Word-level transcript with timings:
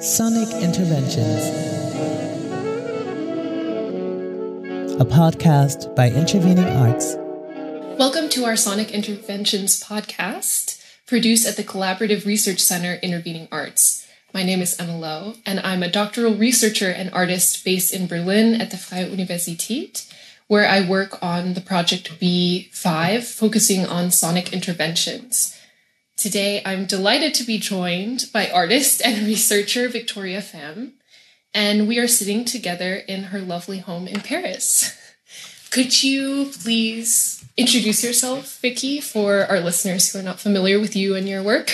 Sonic 0.00 0.48
Interventions, 0.60 1.44
a 5.00 5.04
podcast 5.04 5.94
by 5.94 6.10
Intervening 6.10 6.64
Arts. 6.64 7.14
Welcome 7.96 8.28
to 8.30 8.44
our 8.44 8.56
Sonic 8.56 8.90
Interventions 8.90 9.82
podcast, 9.82 10.82
produced 11.06 11.46
at 11.46 11.56
the 11.56 11.62
Collaborative 11.62 12.26
Research 12.26 12.58
Center 12.58 12.94
Intervening 13.02 13.46
Arts. 13.52 14.06
My 14.34 14.42
name 14.42 14.60
is 14.60 14.76
Emma 14.80 14.98
Lo, 14.98 15.34
and 15.46 15.60
I'm 15.60 15.84
a 15.84 15.90
doctoral 15.90 16.34
researcher 16.34 16.90
and 16.90 17.08
artist 17.12 17.64
based 17.64 17.94
in 17.94 18.08
Berlin 18.08 18.60
at 18.60 18.72
the 18.72 18.76
Freie 18.76 19.08
Universität, 19.08 20.12
where 20.48 20.68
I 20.68 20.86
work 20.86 21.22
on 21.22 21.54
the 21.54 21.60
project 21.60 22.20
B5, 22.20 23.22
focusing 23.22 23.86
on 23.86 24.10
sonic 24.10 24.52
interventions. 24.52 25.56
Today, 26.16 26.62
I'm 26.64 26.86
delighted 26.86 27.34
to 27.34 27.44
be 27.44 27.58
joined 27.58 28.26
by 28.32 28.48
artist 28.48 29.02
and 29.04 29.26
researcher 29.26 29.88
Victoria 29.88 30.40
Pham, 30.40 30.92
and 31.52 31.88
we 31.88 31.98
are 31.98 32.06
sitting 32.06 32.44
together 32.44 32.94
in 32.94 33.24
her 33.24 33.40
lovely 33.40 33.78
home 33.78 34.06
in 34.06 34.20
Paris. 34.20 34.96
Could 35.70 36.04
you 36.04 36.50
please 36.62 37.44
introduce 37.56 38.04
yourself, 38.04 38.60
Vicky, 38.60 39.00
for 39.00 39.44
our 39.46 39.58
listeners 39.58 40.12
who 40.12 40.20
are 40.20 40.22
not 40.22 40.38
familiar 40.38 40.78
with 40.78 40.94
you 40.94 41.16
and 41.16 41.28
your 41.28 41.42
work? 41.42 41.72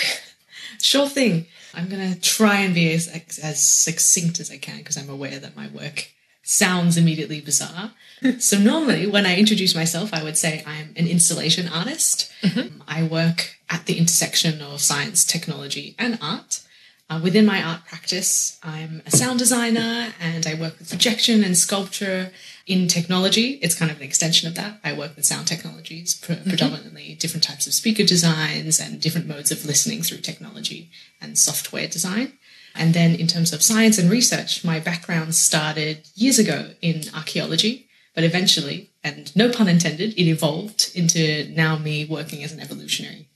Sure 0.81 1.07
thing. 1.07 1.45
I'm 1.75 1.91
going 1.91 2.15
to 2.15 2.19
try 2.19 2.61
and 2.61 2.75
be 2.75 2.95
as, 2.95 3.09
as 3.43 3.63
succinct 3.63 4.41
as 4.41 4.51
I 4.51 4.57
can 4.57 4.79
because 4.79 4.97
I'm 4.97 5.11
aware 5.11 5.39
that 5.39 5.55
my 5.55 5.69
work 5.69 6.09
sounds 6.43 6.97
immediately 6.97 7.43
bizarre. 7.43 7.93
so 8.39 8.59
normally 8.59 9.07
when 9.07 9.27
I 9.27 9.37
introduce 9.37 9.75
myself, 9.75 10.15
I 10.15 10.25
would 10.25 10.39
say 10.39 10.65
I'm 10.67 10.95
an 10.97 11.07
installation 11.07 11.69
artist. 11.69 12.33
Mm-hmm. 12.43 12.81
I 12.89 13.03
work 13.03 13.59
at 13.71 13.87
the 13.87 13.99
intersection 13.99 14.61
of 14.61 14.81
science, 14.81 15.25
technology, 15.25 15.95
and 15.99 16.19
art. 16.21 16.61
Uh, 17.09 17.21
within 17.21 17.45
my 17.45 17.63
art 17.63 17.85
practice, 17.87 18.59
I'm 18.63 19.03
a 19.05 19.11
sound 19.11 19.39
designer 19.41 20.13
and 20.21 20.47
I 20.47 20.55
work 20.55 20.79
with 20.79 20.91
projection 20.91 21.43
and 21.43 21.57
sculpture 21.57 22.31
in 22.69 22.87
technology. 22.87 23.59
It's 23.63 23.75
kind 23.75 23.91
of 23.91 23.97
an 23.97 24.05
extension 24.05 24.47
of 24.47 24.55
that. 24.55 24.79
I 24.85 24.93
work 24.93 25.17
with 25.17 25.25
sound 25.25 25.49
technologies, 25.49 26.15
pre- 26.15 26.37
mm-hmm. 26.37 26.49
predominantly 26.49 27.17
different 27.17 27.43
types 27.43 27.67
of 27.67 27.75
speaker 27.75 28.05
designs 28.05 28.79
and 28.79 29.01
different 29.01 29.27
modes 29.27 29.51
of 29.51 29.65
listening 29.65 30.03
through 30.03 30.19
technology 30.19 30.91
and 31.21 31.37
software 31.37 31.89
design. 31.89 32.35
And 32.77 32.95
then 32.95 33.17
in 33.17 33.27
terms 33.27 33.53
of 33.53 33.63
science 33.63 33.99
and 33.99 34.09
research, 34.09 34.65
my 34.65 34.79
background 34.79 35.35
started 35.35 36.07
years 36.15 36.39
ago 36.39 36.71
in 36.81 37.03
archaeology, 37.13 37.89
but 38.15 38.23
eventually, 38.23 38.91
and 39.03 39.35
no 39.35 39.51
pun 39.51 39.67
intended, 39.67 40.13
it 40.13 40.29
evolved 40.29 40.93
into 40.95 41.51
now 41.51 41.77
me 41.77 42.05
working 42.05 42.45
as 42.45 42.53
an 42.53 42.61
evolutionary. 42.61 43.30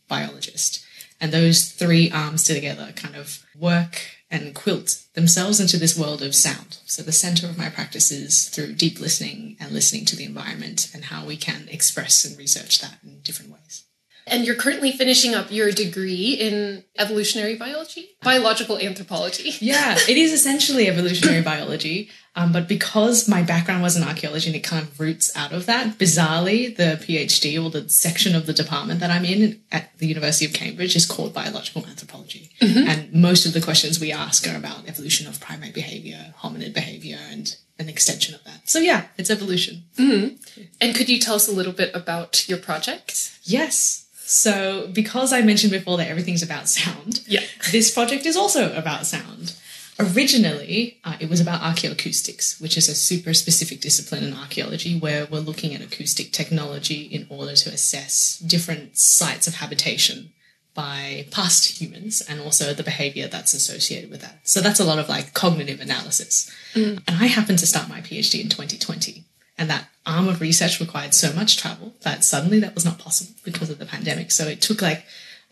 And 1.24 1.32
those 1.32 1.70
three 1.70 2.10
arms 2.10 2.44
together 2.44 2.92
kind 2.94 3.16
of 3.16 3.42
work 3.58 3.98
and 4.30 4.54
quilt 4.54 5.04
themselves 5.14 5.58
into 5.58 5.78
this 5.78 5.98
world 5.98 6.20
of 6.20 6.34
sound. 6.34 6.76
So 6.84 7.02
the 7.02 7.12
center 7.12 7.46
of 7.46 7.56
my 7.56 7.70
practice 7.70 8.10
is 8.10 8.50
through 8.50 8.74
deep 8.74 9.00
listening 9.00 9.56
and 9.58 9.72
listening 9.72 10.04
to 10.04 10.16
the 10.16 10.26
environment 10.26 10.90
and 10.92 11.06
how 11.06 11.24
we 11.24 11.38
can 11.38 11.66
express 11.70 12.26
and 12.26 12.36
research 12.36 12.78
that 12.82 12.98
in 13.02 13.22
different 13.22 13.52
ways. 13.52 13.86
And 14.26 14.44
you're 14.44 14.54
currently 14.54 14.92
finishing 14.92 15.34
up 15.34 15.50
your 15.50 15.72
degree 15.72 16.34
in 16.34 16.84
evolutionary 16.98 17.56
biology, 17.56 18.10
biological 18.22 18.76
anthropology. 18.78 19.54
Yeah, 19.60 19.96
it 20.06 20.18
is 20.18 20.30
essentially 20.30 20.88
evolutionary 20.88 21.40
biology. 21.40 22.10
Um, 22.36 22.52
but 22.52 22.66
because 22.66 23.28
my 23.28 23.42
background 23.42 23.82
was 23.82 23.96
in 23.96 24.02
archaeology 24.02 24.48
and 24.48 24.56
it 24.56 24.64
kind 24.64 24.82
of 24.82 24.98
roots 24.98 25.34
out 25.36 25.52
of 25.52 25.66
that, 25.66 25.98
bizarrely, 25.98 26.76
the 26.76 26.98
PhD 27.00 27.62
or 27.62 27.70
the 27.70 27.88
section 27.88 28.34
of 28.34 28.46
the 28.46 28.52
department 28.52 28.98
that 29.00 29.10
I'm 29.10 29.24
in 29.24 29.60
at 29.70 29.96
the 29.98 30.06
University 30.06 30.44
of 30.44 30.52
Cambridge 30.52 30.96
is 30.96 31.06
called 31.06 31.32
biological 31.32 31.86
anthropology. 31.86 32.50
Mm-hmm. 32.60 32.88
And 32.88 33.12
most 33.12 33.46
of 33.46 33.52
the 33.52 33.60
questions 33.60 34.00
we 34.00 34.10
ask 34.10 34.48
are 34.48 34.56
about 34.56 34.88
evolution 34.88 35.28
of 35.28 35.40
primate 35.40 35.74
behavior, 35.74 36.34
hominid 36.40 36.74
behavior, 36.74 37.18
and 37.30 37.56
an 37.78 37.88
extension 37.88 38.34
of 38.34 38.42
that. 38.44 38.68
So 38.68 38.80
yeah, 38.80 39.06
it's 39.16 39.30
evolution. 39.30 39.84
Mm-hmm. 39.96 40.62
And 40.80 40.94
could 40.96 41.08
you 41.08 41.20
tell 41.20 41.36
us 41.36 41.48
a 41.48 41.52
little 41.52 41.72
bit 41.72 41.94
about 41.94 42.48
your 42.48 42.58
project? 42.58 43.38
Yes. 43.44 44.00
So, 44.26 44.88
because 44.92 45.34
I 45.34 45.42
mentioned 45.42 45.70
before 45.70 45.98
that 45.98 46.08
everything's 46.08 46.42
about 46.42 46.66
sound, 46.68 47.20
yeah. 47.28 47.42
this 47.70 47.92
project 47.92 48.24
is 48.24 48.36
also 48.36 48.74
about 48.74 49.06
sound. 49.06 49.54
Originally, 49.98 50.98
uh, 51.04 51.16
it 51.20 51.30
was 51.30 51.40
about 51.40 51.60
archaeoacoustics, 51.60 52.60
which 52.60 52.76
is 52.76 52.88
a 52.88 52.94
super 52.94 53.32
specific 53.32 53.80
discipline 53.80 54.24
in 54.24 54.34
archaeology 54.34 54.98
where 54.98 55.26
we're 55.26 55.38
looking 55.38 55.74
at 55.74 55.80
acoustic 55.80 56.32
technology 56.32 57.02
in 57.02 57.26
order 57.30 57.54
to 57.54 57.70
assess 57.70 58.38
different 58.38 58.98
sites 58.98 59.46
of 59.46 59.56
habitation 59.56 60.32
by 60.74 61.26
past 61.30 61.80
humans 61.80 62.20
and 62.28 62.40
also 62.40 62.74
the 62.74 62.82
behavior 62.82 63.28
that's 63.28 63.54
associated 63.54 64.10
with 64.10 64.20
that. 64.20 64.40
So 64.42 64.60
that's 64.60 64.80
a 64.80 64.84
lot 64.84 64.98
of 64.98 65.08
like 65.08 65.32
cognitive 65.32 65.80
analysis. 65.80 66.50
Mm. 66.74 67.02
And 67.06 67.22
I 67.22 67.26
happened 67.26 67.60
to 67.60 67.66
start 67.66 67.88
my 67.88 68.00
PhD 68.00 68.42
in 68.42 68.48
2020. 68.48 69.24
And 69.56 69.70
that 69.70 69.86
arm 70.04 70.26
of 70.26 70.40
research 70.40 70.80
required 70.80 71.14
so 71.14 71.32
much 71.32 71.56
travel 71.56 71.94
that 72.02 72.24
suddenly 72.24 72.58
that 72.58 72.74
was 72.74 72.84
not 72.84 72.98
possible 72.98 73.34
because 73.44 73.70
of 73.70 73.78
the 73.78 73.86
pandemic. 73.86 74.32
So 74.32 74.48
it 74.48 74.60
took 74.60 74.82
like 74.82 75.04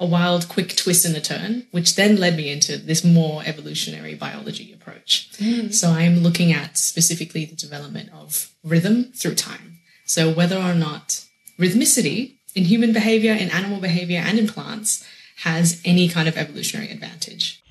a 0.03 0.07
wild, 0.07 0.49
quick 0.49 0.75
twist 0.75 1.05
and 1.05 1.17
a 1.17 1.21
turn, 1.21 1.65
which 1.71 1.95
then 1.95 2.17
led 2.17 2.37
me 2.37 2.51
into 2.51 2.77
this 2.77 3.05
more 3.05 3.43
evolutionary 3.47 4.17
biology 4.17 4.73
approach. 4.73 5.31
Mm. 5.35 5.73
So 5.73 5.91
I'm 5.91 6.19
looking 6.19 6.53
at 6.53 6.77
specifically 6.77 7.45
the 7.45 7.55
development 7.55 8.11
of 8.13 8.53
rhythm 8.65 9.13
through 9.15 9.37
time. 9.37 9.79
So 10.05 10.29
whether 10.29 10.57
or 10.59 10.75
not 10.75 11.25
rhythmicity 11.57 12.39
in 12.57 12.65
human 12.65 12.93
behavior, 12.93 13.33
in 13.33 13.49
animal 13.51 13.81
behavior, 13.81 14.21
and 14.27 14.41
in 14.41 14.49
plants 14.49 15.07
has 15.45 15.81
any 15.85 16.09
kind 16.09 16.27
of 16.27 16.37
evolutionary 16.37 16.91
advantage. 16.91 17.63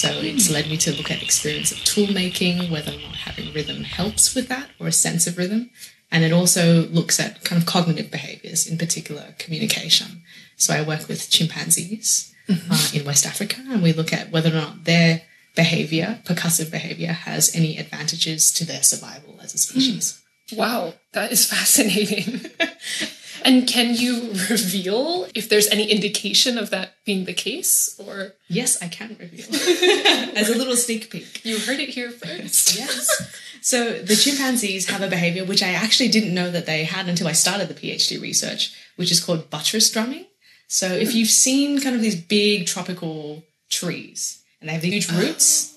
So 0.00 0.08
it's 0.22 0.50
led 0.50 0.66
me 0.70 0.78
to 0.78 0.96
look 0.96 1.10
at 1.10 1.22
experience 1.22 1.72
of 1.72 1.84
tool 1.84 2.10
making, 2.10 2.70
whether 2.70 2.90
or 2.90 2.96
not 2.96 3.16
having 3.16 3.52
rhythm 3.52 3.84
helps 3.84 4.34
with 4.34 4.48
that 4.48 4.70
or 4.80 4.86
a 4.86 4.92
sense 4.92 5.26
of 5.26 5.36
rhythm. 5.36 5.68
And 6.10 6.24
it 6.24 6.32
also 6.32 6.86
looks 6.86 7.20
at 7.20 7.44
kind 7.44 7.60
of 7.60 7.68
cognitive 7.68 8.10
behaviors, 8.10 8.66
in 8.66 8.78
particular 8.78 9.34
communication. 9.38 10.22
So 10.56 10.72
I 10.72 10.80
work 10.80 11.06
with 11.06 11.28
chimpanzees 11.28 12.34
mm-hmm. 12.48 12.72
uh, 12.72 12.98
in 12.98 13.06
West 13.06 13.26
Africa 13.26 13.60
and 13.68 13.82
we 13.82 13.92
look 13.92 14.10
at 14.10 14.30
whether 14.30 14.48
or 14.48 14.54
not 14.54 14.84
their 14.84 15.20
behavior, 15.54 16.20
percussive 16.24 16.70
behavior, 16.70 17.12
has 17.12 17.54
any 17.54 17.76
advantages 17.76 18.50
to 18.52 18.64
their 18.64 18.82
survival 18.82 19.38
as 19.42 19.52
a 19.52 19.58
species. 19.58 20.22
Mm. 20.50 20.56
Wow, 20.56 20.94
that 21.12 21.30
is 21.30 21.44
fascinating. 21.44 22.50
And 23.44 23.66
can 23.66 23.94
you 23.94 24.32
reveal 24.50 25.26
if 25.34 25.48
there's 25.48 25.68
any 25.68 25.90
indication 25.90 26.58
of 26.58 26.70
that 26.70 26.94
being 27.04 27.24
the 27.24 27.32
case 27.32 27.98
or 28.04 28.32
Yes, 28.48 28.82
I 28.82 28.88
can 28.88 29.16
reveal. 29.18 29.46
As 30.36 30.48
a 30.48 30.56
little 30.56 30.76
sneak 30.76 31.10
peek. 31.10 31.44
You 31.44 31.58
heard 31.58 31.80
it 31.80 31.90
here 31.90 32.10
first. 32.10 32.76
yes. 32.78 33.36
So 33.62 33.92
the 33.92 34.16
chimpanzees 34.16 34.88
have 34.88 35.02
a 35.02 35.08
behavior 35.08 35.44
which 35.44 35.62
I 35.62 35.70
actually 35.70 36.08
didn't 36.08 36.34
know 36.34 36.50
that 36.50 36.66
they 36.66 36.84
had 36.84 37.08
until 37.08 37.28
I 37.28 37.32
started 37.32 37.68
the 37.68 37.74
PhD 37.74 38.20
research, 38.20 38.74
which 38.96 39.12
is 39.12 39.20
called 39.20 39.50
buttress 39.50 39.90
drumming. 39.90 40.26
So 40.68 40.86
if 40.86 41.14
you've 41.14 41.28
seen 41.28 41.80
kind 41.80 41.96
of 41.96 42.02
these 42.02 42.20
big 42.20 42.66
tropical 42.66 43.42
trees 43.70 44.42
and 44.60 44.68
they 44.68 44.74
have 44.74 44.82
the 44.82 44.90
huge 44.90 45.08
uh-huh. 45.08 45.20
roots, 45.20 45.70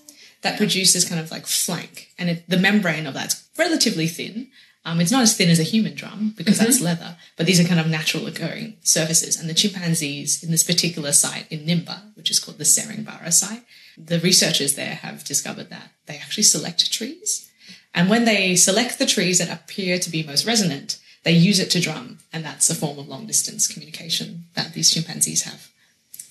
that 0.44 0.57
produces 0.57 1.06
kind 1.06 1.19
of 1.19 1.31
like 1.31 1.47
flank 1.47 2.09
and 2.19 2.30
it, 2.30 2.50
the 2.50 2.57
membrane 2.57 3.07
of 3.07 3.13
that's 3.13 3.47
relatively 3.57 4.07
thin 4.07 4.50
um, 4.85 4.99
it's 4.99 5.11
not 5.11 5.23
as 5.23 5.35
thin 5.35 5.49
as 5.49 5.59
a 5.59 5.63
human 5.63 5.95
drum 5.95 6.33
because 6.35 6.57
mm-hmm. 6.57 6.66
that's 6.66 6.81
leather, 6.81 7.16
but 7.38 7.45
these 7.45 7.59
are 7.59 7.67
kind 7.67 7.79
of 7.79 7.88
natural 7.88 8.27
occurring 8.27 8.77
surfaces. 8.81 9.39
And 9.39 9.49
the 9.49 9.53
chimpanzees 9.53 10.44
in 10.44 10.51
this 10.51 10.63
particular 10.63 11.13
site 11.13 11.50
in 11.50 11.62
Nimba, 11.62 12.15
which 12.15 12.30
is 12.30 12.39
called 12.39 12.57
the 12.57 12.65
Seringbara 12.65 13.31
site, 13.31 13.63
the 13.97 14.19
researchers 14.19 14.75
there 14.75 14.95
have 14.95 15.24
discovered 15.24 15.69
that 15.69 15.91
they 16.06 16.18
actually 16.18 16.44
select 16.44 16.91
trees. 16.91 17.50
And 17.94 18.09
when 18.09 18.25
they 18.25 18.56
select 18.56 19.00
the 19.00 19.06
trees 19.06 19.39
that 19.39 19.51
appear 19.51 20.00
to 20.00 20.09
be 20.09 20.24
most 20.24 20.45
resonant, 20.45 21.00
they 21.24 21.31
use 21.31 21.59
it 21.59 21.69
to 21.71 21.80
drum. 21.80 22.19
And 22.33 22.44
that's 22.44 22.69
a 22.69 22.75
form 22.75 23.00
of 23.00 23.07
long 23.07 23.25
distance 23.25 23.68
communication 23.68 24.45
that 24.56 24.74
these 24.74 24.91
chimpanzees 24.91 25.44
have. 25.44 25.69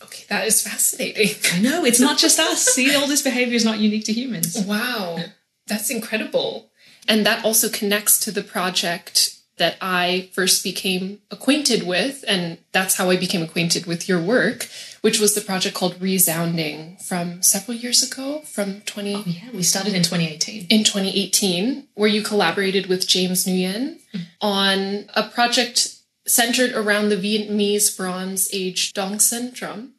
Okay, 0.02 0.24
that 0.28 0.46
is 0.46 0.60
fascinating. 0.60 1.36
I 1.54 1.60
know, 1.60 1.84
it's 1.84 2.00
not 2.00 2.18
just 2.18 2.38
us. 2.38 2.64
See, 2.64 2.94
all 2.94 3.06
this 3.06 3.22
behavior 3.22 3.54
is 3.54 3.64
not 3.64 3.78
unique 3.78 4.04
to 4.06 4.12
humans. 4.12 4.58
Wow, 4.66 5.18
that's 5.66 5.88
incredible. 5.88 6.70
And 7.08 7.26
that 7.26 7.44
also 7.44 7.68
connects 7.68 8.18
to 8.20 8.30
the 8.30 8.42
project 8.42 9.38
that 9.58 9.76
I 9.80 10.30
first 10.32 10.64
became 10.64 11.20
acquainted 11.30 11.86
with. 11.86 12.24
And 12.26 12.58
that's 12.72 12.96
how 12.96 13.10
I 13.10 13.16
became 13.16 13.42
acquainted 13.42 13.86
with 13.86 14.08
your 14.08 14.20
work, 14.20 14.68
which 15.02 15.20
was 15.20 15.34
the 15.34 15.40
project 15.40 15.76
called 15.76 16.00
Resounding 16.00 16.96
from 16.96 17.42
several 17.42 17.76
years 17.76 18.02
ago, 18.02 18.40
from 18.40 18.80
20. 18.82 19.14
Oh, 19.14 19.24
yeah, 19.26 19.50
we 19.52 19.62
started 19.62 19.94
in 19.94 20.02
2018. 20.02 20.66
In 20.68 20.84
2018, 20.84 21.88
where 21.94 22.08
you 22.08 22.22
collaborated 22.22 22.86
with 22.86 23.06
James 23.06 23.44
Nguyen 23.46 23.98
mm-hmm. 24.14 24.22
on 24.40 25.10
a 25.14 25.28
project 25.28 25.96
centered 26.26 26.72
around 26.72 27.08
the 27.08 27.16
Vietnamese 27.16 27.96
Bronze 27.96 28.48
Age 28.52 28.92
Dong 28.92 29.18
Son 29.18 29.50
drum. 29.52 29.92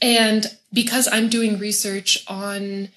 And 0.00 0.46
because 0.72 1.08
I'm 1.10 1.28
doing 1.28 1.58
research 1.58 2.24
on 2.28 2.88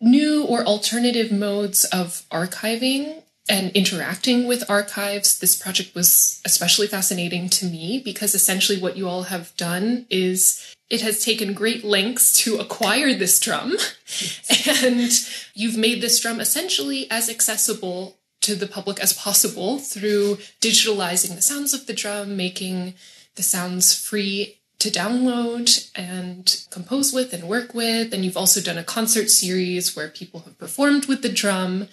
new 0.00 0.44
or 0.44 0.64
alternative 0.64 1.30
modes 1.30 1.84
of 1.86 2.24
archiving 2.30 3.22
and 3.48 3.70
interacting 3.72 4.46
with 4.46 4.68
archives, 4.70 5.38
this 5.38 5.60
project 5.60 5.94
was 5.94 6.40
especially 6.44 6.86
fascinating 6.86 7.48
to 7.48 7.66
me 7.66 8.00
because 8.04 8.34
essentially 8.34 8.80
what 8.80 8.96
you 8.96 9.08
all 9.08 9.24
have 9.24 9.54
done 9.56 10.06
is 10.08 10.74
it 10.88 11.02
has 11.02 11.24
taken 11.24 11.52
great 11.52 11.84
lengths 11.84 12.32
to 12.32 12.58
acquire 12.58 13.12
this 13.14 13.38
drum. 13.40 13.76
and 14.82 15.10
you've 15.54 15.76
made 15.76 16.00
this 16.00 16.20
drum 16.20 16.40
essentially 16.40 17.10
as 17.10 17.28
accessible 17.28 18.16
to 18.40 18.54
the 18.54 18.66
public 18.66 19.00
as 19.00 19.12
possible 19.12 19.78
through 19.78 20.36
digitalizing 20.60 21.34
the 21.34 21.42
sounds 21.42 21.74
of 21.74 21.86
the 21.86 21.92
drum, 21.92 22.36
making 22.36 22.94
the 23.34 23.42
sounds 23.42 23.94
free 23.94 24.59
to 24.80 24.90
download 24.90 25.90
and 25.94 26.64
compose 26.70 27.12
with 27.12 27.32
and 27.32 27.44
work 27.44 27.74
with. 27.74 28.12
And 28.12 28.24
you've 28.24 28.36
also 28.36 28.60
done 28.60 28.78
a 28.78 28.84
concert 28.84 29.30
series 29.30 29.94
where 29.94 30.08
people 30.08 30.40
have 30.40 30.58
performed 30.58 31.06
with 31.06 31.22
the 31.22 31.28
drum. 31.28 31.88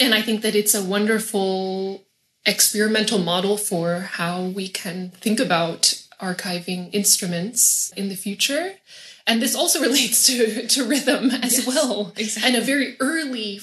And 0.00 0.14
I 0.14 0.22
think 0.22 0.42
that 0.42 0.54
it's 0.54 0.74
a 0.74 0.82
wonderful 0.84 2.04
experimental 2.44 3.18
model 3.18 3.56
for 3.56 4.00
how 4.00 4.42
we 4.42 4.68
can 4.68 5.10
think 5.10 5.38
about 5.40 6.02
archiving 6.20 6.90
instruments 6.92 7.92
in 7.96 8.08
the 8.08 8.16
future. 8.16 8.74
And 9.26 9.40
this 9.40 9.54
also 9.54 9.80
relates 9.88 10.26
to, 10.26 10.66
to 10.66 10.84
rhythm 10.84 11.30
as 11.30 11.58
Yes, 11.58 11.66
well. 11.66 12.12
exactly. 12.16 12.48
And 12.48 12.56
a 12.62 12.64
very 12.66 12.96
early 13.00 13.60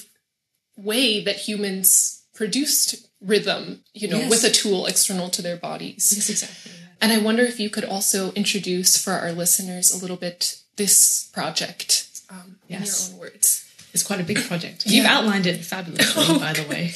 way 0.76 1.22
that 1.24 1.36
humans 1.36 2.22
produced 2.34 3.06
rhythm, 3.20 3.84
you 3.92 4.08
know, 4.08 4.16
Yes. 4.18 4.30
with 4.30 4.44
a 4.44 4.50
tool 4.50 4.86
external 4.86 5.28
to 5.30 5.42
their 5.42 5.56
bodies. 5.58 6.10
Yes, 6.16 6.30
exactly. 6.30 6.72
And 7.00 7.12
I 7.12 7.18
wonder 7.18 7.42
if 7.42 7.58
you 7.58 7.70
could 7.70 7.84
also 7.84 8.32
introduce 8.32 9.02
for 9.02 9.12
our 9.12 9.32
listeners 9.32 9.90
a 9.90 9.98
little 10.00 10.16
bit 10.16 10.58
this 10.76 11.28
project 11.32 12.06
um, 12.30 12.56
Yes. 12.68 13.08
in 13.08 13.14
your 13.16 13.24
own 13.24 13.30
words. 13.32 13.66
It's 13.92 14.02
quite 14.02 14.20
a 14.20 14.24
big 14.24 14.38
project. 14.46 14.86
You've 14.86 15.04
Yeah. 15.04 15.16
outlined 15.18 15.46
it 15.46 15.64
fabulously, 15.64 16.38
by 16.46 16.52
the 16.52 16.64
way. 16.68 16.92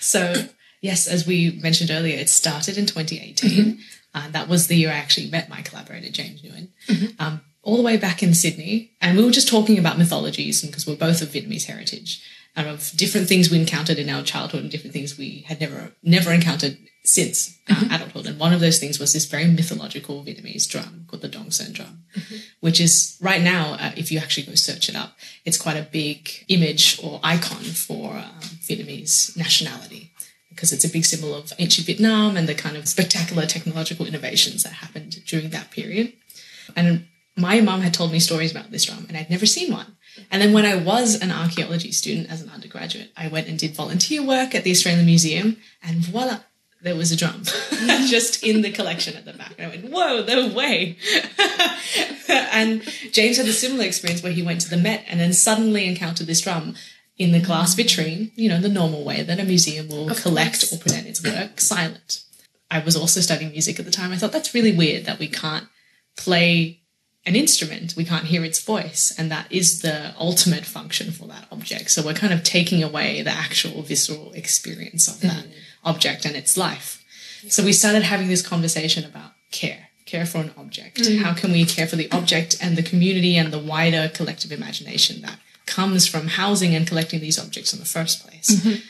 So, 0.00 0.48
yes, 0.80 1.06
as 1.06 1.26
we 1.26 1.58
mentioned 1.62 1.90
earlier, 1.90 2.16
it 2.18 2.30
started 2.30 2.78
in 2.78 2.86
2018. 2.86 3.80
Uh, 4.14 4.28
that 4.30 4.48
was 4.48 4.66
the 4.66 4.76
year 4.76 4.90
I 4.90 4.94
actually 4.94 5.28
met 5.30 5.48
my 5.48 5.60
collaborator, 5.62 6.10
James 6.10 6.40
Nguyen, 6.42 6.68
um, 7.18 7.40
all 7.62 7.76
the 7.76 7.82
way 7.82 7.96
back 7.96 8.22
in 8.22 8.34
Sydney. 8.34 8.92
And 9.00 9.16
we 9.18 9.24
were 9.24 9.30
just 9.30 9.48
talking 9.48 9.78
about 9.78 9.98
mythologies, 9.98 10.62
because 10.62 10.86
we're 10.86 10.96
both 10.96 11.20
of 11.22 11.28
Vietnamese 11.28 11.64
heritage, 11.64 12.22
and 12.54 12.68
of 12.68 12.92
different 12.96 13.28
things 13.28 13.50
we 13.50 13.58
encountered 13.58 13.98
in 13.98 14.10
our 14.10 14.22
childhood 14.22 14.62
and 14.62 14.70
different 14.70 14.92
things 14.92 15.16
we 15.16 15.44
had 15.48 15.60
never 15.60 15.92
never 16.02 16.32
encountered 16.32 16.76
since 17.04 17.58
uh, 17.68 17.88
adulthood. 17.90 18.26
And 18.26 18.38
one 18.38 18.52
of 18.52 18.60
those 18.60 18.78
things 18.78 18.98
was 19.00 19.12
this 19.12 19.24
very 19.24 19.46
mythological 19.46 20.22
Vietnamese 20.22 20.68
drum 20.68 21.06
called 21.08 21.22
the 21.22 21.28
Dong 21.28 21.50
Son 21.50 21.72
drum, 21.72 22.04
which 22.60 22.80
is 22.80 23.18
right 23.20 23.42
now, 23.42 23.74
uh, 23.74 23.92
if 23.96 24.12
you 24.12 24.18
actually 24.18 24.46
go 24.46 24.54
search 24.54 24.88
it 24.88 24.94
up, 24.94 25.16
it's 25.44 25.58
quite 25.58 25.76
a 25.76 25.82
big 25.82 26.30
image 26.48 27.00
or 27.02 27.18
icon 27.24 27.64
for 27.64 28.12
um, 28.12 28.40
Vietnamese 28.60 29.36
nationality 29.36 30.12
because 30.48 30.72
it's 30.72 30.84
a 30.84 30.88
big 30.88 31.04
symbol 31.04 31.34
of 31.34 31.52
ancient 31.58 31.86
Vietnam 31.86 32.36
and 32.36 32.48
the 32.48 32.54
kind 32.54 32.76
of 32.76 32.86
spectacular 32.86 33.46
technological 33.46 34.06
innovations 34.06 34.62
that 34.62 34.74
happened 34.74 35.24
during 35.24 35.50
that 35.50 35.70
period. 35.70 36.12
And 36.76 37.08
my 37.36 37.60
mum 37.60 37.80
had 37.80 37.94
told 37.94 38.12
me 38.12 38.20
stories 38.20 38.50
about 38.50 38.70
this 38.70 38.84
drum, 38.84 39.06
and 39.08 39.16
I'd 39.16 39.30
never 39.30 39.46
seen 39.46 39.72
one. 39.72 39.91
And 40.30 40.40
then 40.42 40.52
when 40.52 40.66
I 40.66 40.76
was 40.76 41.20
an 41.20 41.30
archaeology 41.30 41.92
student 41.92 42.30
as 42.30 42.42
an 42.42 42.50
undergraduate, 42.50 43.10
I 43.16 43.28
went 43.28 43.48
and 43.48 43.58
did 43.58 43.74
volunteer 43.74 44.22
work 44.22 44.54
at 44.54 44.64
the 44.64 44.70
Australian 44.70 45.06
Museum, 45.06 45.56
and 45.82 45.96
voila, 46.04 46.40
there 46.82 46.96
was 46.96 47.12
a 47.12 47.16
drum 47.16 47.42
just 48.08 48.42
in 48.42 48.62
the 48.62 48.70
collection 48.70 49.16
at 49.16 49.24
the 49.24 49.32
back. 49.32 49.54
And 49.58 49.66
I 49.66 49.70
went, 49.70 49.90
whoa, 49.90 50.24
no 50.26 50.48
way. 50.48 50.96
and 52.28 52.82
James 53.12 53.36
had 53.36 53.46
a 53.46 53.52
similar 53.52 53.84
experience 53.84 54.22
where 54.22 54.32
he 54.32 54.42
went 54.42 54.60
to 54.62 54.70
the 54.70 54.76
Met 54.76 55.04
and 55.08 55.20
then 55.20 55.32
suddenly 55.32 55.86
encountered 55.86 56.26
this 56.26 56.40
drum 56.40 56.74
in 57.18 57.32
the 57.32 57.40
glass 57.40 57.74
vitrine, 57.74 58.32
you 58.34 58.48
know, 58.48 58.60
the 58.60 58.68
normal 58.68 59.04
way 59.04 59.22
that 59.22 59.38
a 59.38 59.44
museum 59.44 59.88
will 59.88 60.10
Of 60.10 60.22
collect 60.22 60.60
course. 60.60 60.72
or 60.72 60.78
present 60.78 61.06
its 61.06 61.22
work 61.22 61.60
silent. 61.60 62.24
I 62.70 62.80
was 62.80 62.96
also 62.96 63.20
studying 63.20 63.52
music 63.52 63.78
at 63.78 63.84
the 63.84 63.90
time. 63.92 64.12
I 64.12 64.16
thought 64.16 64.32
that's 64.32 64.54
really 64.54 64.72
weird 64.72 65.04
that 65.04 65.18
we 65.18 65.28
can't 65.28 65.68
play 66.16 66.81
an 67.24 67.36
instrument, 67.36 67.94
we 67.96 68.04
can't 68.04 68.24
hear 68.24 68.44
its 68.44 68.60
voice, 68.60 69.14
and 69.16 69.30
that 69.30 69.50
is 69.50 69.82
the 69.82 70.14
ultimate 70.18 70.64
function 70.64 71.12
for 71.12 71.28
that 71.28 71.46
object. 71.52 71.90
So 71.90 72.04
we're 72.04 72.14
kind 72.14 72.32
of 72.32 72.42
taking 72.42 72.82
away 72.82 73.22
the 73.22 73.30
actual 73.30 73.82
visceral 73.82 74.32
experience 74.32 75.06
of 75.06 75.20
that 75.20 75.44
mm-hmm. 75.44 75.88
object 75.88 76.24
and 76.24 76.34
its 76.34 76.56
life. 76.56 77.04
So 77.48 77.64
we 77.64 77.72
started 77.72 78.02
having 78.02 78.28
this 78.28 78.46
conversation 78.46 79.04
about 79.04 79.32
care, 79.52 79.88
care 80.04 80.26
for 80.26 80.38
an 80.38 80.52
object. 80.56 80.98
Mm-hmm. 80.98 81.22
How 81.22 81.32
can 81.32 81.52
we 81.52 81.64
care 81.64 81.86
for 81.86 81.96
the 81.96 82.10
object 82.10 82.56
and 82.60 82.76
the 82.76 82.82
community 82.82 83.36
and 83.36 83.52
the 83.52 83.58
wider 83.58 84.10
collective 84.12 84.50
imagination 84.50 85.22
that 85.22 85.38
comes 85.66 86.06
from 86.08 86.26
housing 86.26 86.74
and 86.74 86.86
collecting 86.86 87.20
these 87.20 87.38
objects 87.38 87.72
in 87.72 87.78
the 87.78 87.84
first 87.84 88.26
place? 88.26 88.50
Mm-hmm. 88.50 88.80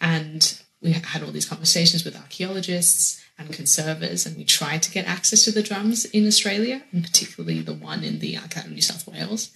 And 0.00 0.62
we 0.80 0.92
had 0.92 1.22
all 1.22 1.30
these 1.30 1.48
conversations 1.48 2.04
with 2.04 2.16
archaeologists 2.16 3.21
and 3.38 3.52
conservers, 3.52 4.26
and 4.26 4.36
we 4.36 4.44
tried 4.44 4.82
to 4.82 4.90
get 4.90 5.06
access 5.06 5.44
to 5.44 5.52
the 5.52 5.62
drums 5.62 6.04
in 6.06 6.26
Australia, 6.26 6.82
and 6.92 7.02
particularly 7.02 7.60
the 7.60 7.74
one 7.74 8.04
in 8.04 8.18
the 8.18 8.36
Archive 8.36 8.66
of 8.66 8.72
New 8.72 8.82
South 8.82 9.06
Wales. 9.06 9.50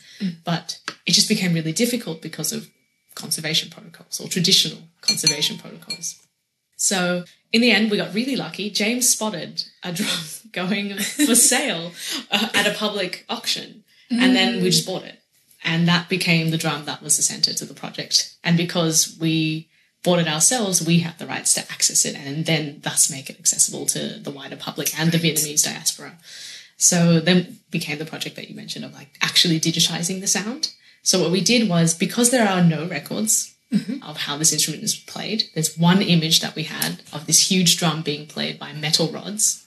But 0.44 0.80
it 1.04 1.12
just 1.12 1.28
became 1.28 1.52
really 1.54 1.72
difficult 1.72 2.22
because 2.22 2.52
of 2.52 2.68
conservation 3.14 3.70
protocols 3.70 4.20
or 4.20 4.28
traditional 4.28 4.80
conservation 5.00 5.58
protocols. 5.58 6.26
So 6.76 7.24
in 7.52 7.62
the 7.62 7.70
end, 7.70 7.90
we 7.90 7.96
got 7.96 8.14
really 8.14 8.36
lucky. 8.36 8.70
James 8.70 9.08
spotted 9.08 9.64
a 9.82 9.92
drum 9.92 10.20
going 10.52 10.96
for 10.98 11.34
sale 11.34 11.92
uh, 12.30 12.48
at 12.54 12.66
a 12.66 12.74
public 12.74 13.24
auction, 13.28 13.84
and 14.10 14.36
then 14.36 14.62
we 14.62 14.70
just 14.70 14.86
bought 14.86 15.02
it. 15.02 15.20
And 15.64 15.88
that 15.88 16.08
became 16.08 16.50
the 16.50 16.58
drum 16.58 16.84
that 16.84 17.02
was 17.02 17.16
the 17.16 17.24
center 17.24 17.52
to 17.52 17.64
the 17.64 17.74
project. 17.74 18.36
And 18.44 18.56
because 18.56 19.16
we 19.20 19.68
bought 20.06 20.20
it 20.20 20.28
ourselves, 20.28 20.86
we 20.86 21.00
have 21.00 21.18
the 21.18 21.26
rights 21.26 21.52
to 21.54 21.60
access 21.62 22.04
it 22.04 22.14
and 22.14 22.46
then 22.46 22.78
thus 22.84 23.10
make 23.10 23.28
it 23.28 23.40
accessible 23.40 23.84
to 23.86 24.20
the 24.20 24.30
wider 24.30 24.54
public 24.54 24.96
and 24.96 25.10
the 25.10 25.18
Vietnamese 25.18 25.64
diaspora. 25.64 26.12
So 26.76 27.18
then 27.18 27.58
became 27.72 27.98
the 27.98 28.06
project 28.06 28.36
that 28.36 28.48
you 28.48 28.54
mentioned 28.54 28.84
of 28.84 28.94
like 28.94 29.18
actually 29.20 29.58
digitizing 29.58 30.20
the 30.20 30.28
sound. 30.28 30.72
So 31.02 31.20
what 31.20 31.32
we 31.32 31.40
did 31.40 31.68
was 31.68 31.92
because 31.92 32.30
there 32.30 32.48
are 32.48 32.62
no 32.62 32.86
records 32.86 33.56
mm-hmm. 33.72 34.00
of 34.08 34.16
how 34.18 34.36
this 34.36 34.52
instrument 34.52 34.84
is 34.84 34.94
played, 34.94 35.44
there's 35.54 35.76
one 35.76 36.00
image 36.02 36.38
that 36.40 36.54
we 36.54 36.62
had 36.62 37.02
of 37.12 37.26
this 37.26 37.50
huge 37.50 37.76
drum 37.76 38.02
being 38.02 38.28
played 38.28 38.60
by 38.60 38.72
metal 38.72 39.08
rods. 39.10 39.66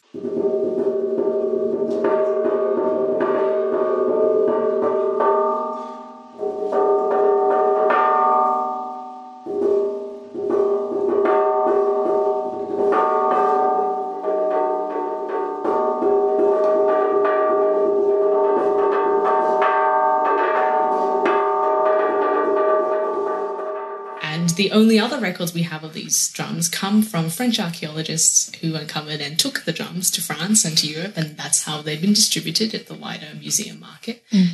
The 24.70 24.76
only 24.76 25.00
other 25.00 25.20
records 25.20 25.54
we 25.54 25.64
have 25.64 25.84
of 25.84 25.94
these 25.94 26.32
drums 26.32 26.70
come 26.70 27.02
from 27.02 27.30
French 27.30 27.60
archaeologists 27.60 28.54
who 28.58 28.76
uncovered 28.76 29.20
and 29.20 29.40
took 29.40 29.62
the 29.62 29.74
drums 29.74 30.12
to 30.12 30.22
France 30.22 30.64
and 30.64 30.78
to 30.78 30.88
Europe, 30.88 31.14
and 31.16 31.36
that's 31.38 31.64
how 31.64 31.82
they've 31.82 32.02
been 32.02 32.14
distributed 32.14 32.76
at 32.76 32.86
the 32.86 32.94
wider 32.94 33.34
museum 33.40 33.80
market. 33.80 34.24
Mm. 34.32 34.50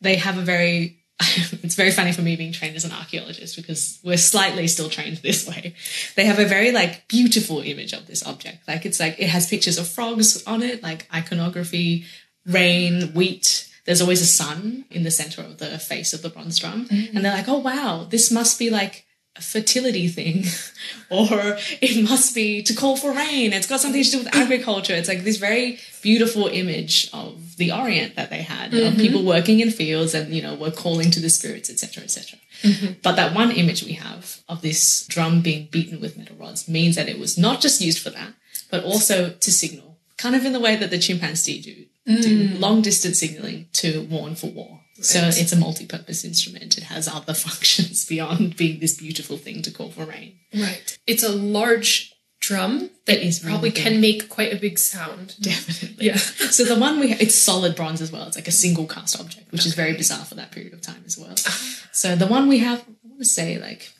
They 0.00 0.16
have 0.16 0.38
a 0.38 0.42
very 0.42 0.96
it's 1.62 1.74
very 1.74 1.90
funny 1.90 2.12
for 2.12 2.22
me 2.22 2.36
being 2.36 2.52
trained 2.52 2.76
as 2.76 2.86
an 2.86 2.92
archaeologist 2.92 3.54
because 3.54 4.00
we're 4.02 4.16
slightly 4.16 4.66
still 4.66 4.88
trained 4.88 5.18
this 5.18 5.46
way. 5.46 5.74
They 6.16 6.24
have 6.24 6.38
a 6.38 6.46
very 6.46 6.72
like 6.72 7.06
beautiful 7.08 7.60
image 7.60 7.92
of 7.92 8.06
this 8.06 8.26
object. 8.26 8.66
Like 8.66 8.86
it's 8.86 8.98
like 8.98 9.16
it 9.18 9.28
has 9.28 9.46
pictures 9.46 9.76
of 9.76 9.86
frogs 9.86 10.42
on 10.46 10.62
it, 10.62 10.82
like 10.82 11.06
iconography, 11.14 12.06
rain, 12.46 13.12
wheat. 13.12 13.68
There's 13.84 14.00
always 14.00 14.22
a 14.22 14.26
sun 14.26 14.86
in 14.90 15.02
the 15.02 15.10
center 15.10 15.42
of 15.42 15.58
the 15.58 15.78
face 15.78 16.14
of 16.14 16.22
the 16.22 16.30
bronze 16.30 16.58
drum. 16.58 16.86
Mm. 16.86 17.14
And 17.14 17.24
they're 17.24 17.36
like, 17.36 17.48
oh 17.48 17.58
wow, 17.58 18.06
this 18.08 18.30
must 18.30 18.58
be 18.58 18.70
like 18.70 19.04
a 19.36 19.40
fertility 19.40 20.08
thing 20.08 20.44
or 21.10 21.56
it 21.80 22.08
must 22.08 22.34
be 22.34 22.62
to 22.62 22.74
call 22.74 22.96
for 22.96 23.12
rain. 23.12 23.52
It's 23.52 23.66
got 23.66 23.80
something 23.80 24.02
to 24.02 24.10
do 24.10 24.18
with 24.18 24.28
mm-hmm. 24.28 24.42
agriculture. 24.42 24.94
It's 24.94 25.08
like 25.08 25.24
this 25.24 25.36
very 25.36 25.78
beautiful 26.02 26.46
image 26.48 27.08
of 27.12 27.50
the 27.60 27.70
orient 27.70 28.16
that 28.16 28.30
they 28.30 28.42
had 28.42 28.72
of 28.72 28.80
mm-hmm. 28.80 29.00
people 29.00 29.22
working 29.22 29.60
in 29.60 29.70
fields 29.70 30.14
and 30.14 30.32
you 30.32 30.42
know 30.42 30.54
were 30.54 30.70
calling 30.70 31.10
to 31.10 31.20
the 31.20 31.28
spirits 31.28 31.68
etc 31.70 32.02
etc 32.02 32.40
mm-hmm. 32.62 32.92
but 33.02 33.16
that 33.16 33.34
one 33.34 33.50
image 33.52 33.84
we 33.84 33.92
have 33.92 34.40
of 34.48 34.62
this 34.62 35.06
drum 35.06 35.42
being 35.42 35.68
beaten 35.70 36.00
with 36.00 36.16
metal 36.16 36.36
rods 36.36 36.66
means 36.66 36.96
that 36.96 37.08
it 37.08 37.18
was 37.18 37.36
not 37.36 37.60
just 37.60 37.80
used 37.80 38.02
for 38.02 38.10
that 38.10 38.32
but 38.70 38.82
also 38.82 39.30
to 39.30 39.52
signal 39.52 39.98
kind 40.16 40.34
of 40.34 40.44
in 40.44 40.54
the 40.54 40.60
way 40.60 40.74
that 40.74 40.90
the 40.90 40.98
chimpanzee 40.98 41.60
do, 41.60 41.74
do 42.22 42.48
mm. 42.48 42.58
long 42.58 42.80
distance 42.80 43.20
signaling 43.20 43.68
to 43.74 44.06
warn 44.10 44.34
for 44.34 44.46
war 44.46 44.80
so 45.00 45.20
it's 45.28 45.52
a 45.52 45.56
multi-purpose 45.56 46.24
instrument. 46.24 46.78
It 46.78 46.84
has 46.84 47.08
other 47.08 47.34
functions 47.48 48.06
beyond 48.06 48.56
being 48.56 48.80
this 48.80 48.96
beautiful 48.96 49.36
thing 49.36 49.62
to 49.62 49.70
call 49.70 49.90
for 49.90 50.04
rain. 50.04 50.38
Right. 50.54 50.98
It's 51.06 51.22
a 51.22 51.30
large 51.32 52.14
drum 52.40 52.90
that 53.04 53.18
It 53.18 53.22
is 53.22 53.38
probably 53.38 53.70
can 53.70 54.00
make 54.00 54.28
quite 54.28 54.52
a 54.52 54.56
big 54.56 54.78
sound. 54.78 55.36
Definitely. 55.40 56.06
Yeah. 56.06 56.16
So 56.50 56.64
the 56.64 56.78
one 56.78 56.98
we 56.98 57.12
it's 57.12 57.34
solid 57.34 57.76
bronze 57.76 58.02
as 58.02 58.10
well. 58.10 58.26
It's 58.26 58.36
like 58.36 58.48
a 58.48 58.52
single 58.52 58.86
cast 58.86 59.20
object, 59.20 59.52
which 59.52 59.66
is 59.66 59.74
very 59.74 59.94
bizarre 59.96 60.24
for 60.24 60.34
that 60.34 60.50
period 60.50 60.72
of 60.72 60.80
time 60.80 61.02
as 61.06 61.16
well. 61.16 61.30
Uh-huh. 61.30 61.86
So 61.92 62.16
the 62.16 62.26
one 62.26 62.48
we 62.48 62.58
have, 62.58 62.80
I 62.80 63.08
want 63.08 63.20
to 63.20 63.24
say 63.24 63.58
like 63.58 63.92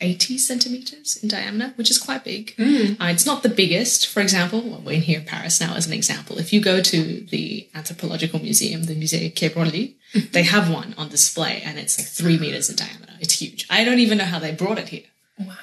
80 0.00 0.36
centimeters 0.38 1.16
in 1.22 1.28
diameter, 1.28 1.72
which 1.76 1.90
is 1.90 1.98
quite 1.98 2.22
big. 2.24 2.54
Uh, 2.58 3.06
it's 3.06 3.24
not 3.24 3.42
the 3.42 3.48
biggest. 3.48 4.06
For 4.06 4.20
example, 4.20 4.60
well, 4.60 4.82
we're 4.84 4.92
in 4.96 5.00
here 5.02 5.20
in 5.20 5.24
Paris 5.26 5.60
now 5.60 5.74
as 5.74 5.86
an 5.86 5.92
example. 5.94 6.38
If 6.38 6.52
you 6.52 6.60
go 6.60 6.82
to 6.82 7.20
the 7.30 7.68
Anthropological 7.74 8.40
Museum, 8.40 8.84
the 8.84 8.94
Musée 8.94 9.34
Quai 9.34 9.48
Branly, 9.48 9.94
they 10.32 10.42
have 10.42 10.70
one 10.70 10.94
on 10.98 11.08
display 11.08 11.62
and 11.64 11.78
it's 11.78 11.98
like 11.98 12.06
three 12.06 12.38
meters 12.38 12.68
in 12.68 12.76
diameter. 12.76 13.12
It's 13.20 13.40
huge. 13.40 13.66
I 13.70 13.84
don't 13.84 13.98
even 13.98 14.18
know 14.18 14.24
how 14.24 14.38
they 14.38 14.52
brought 14.52 14.78
it 14.78 14.88
here. 14.90 15.04
Wow. 15.38 15.54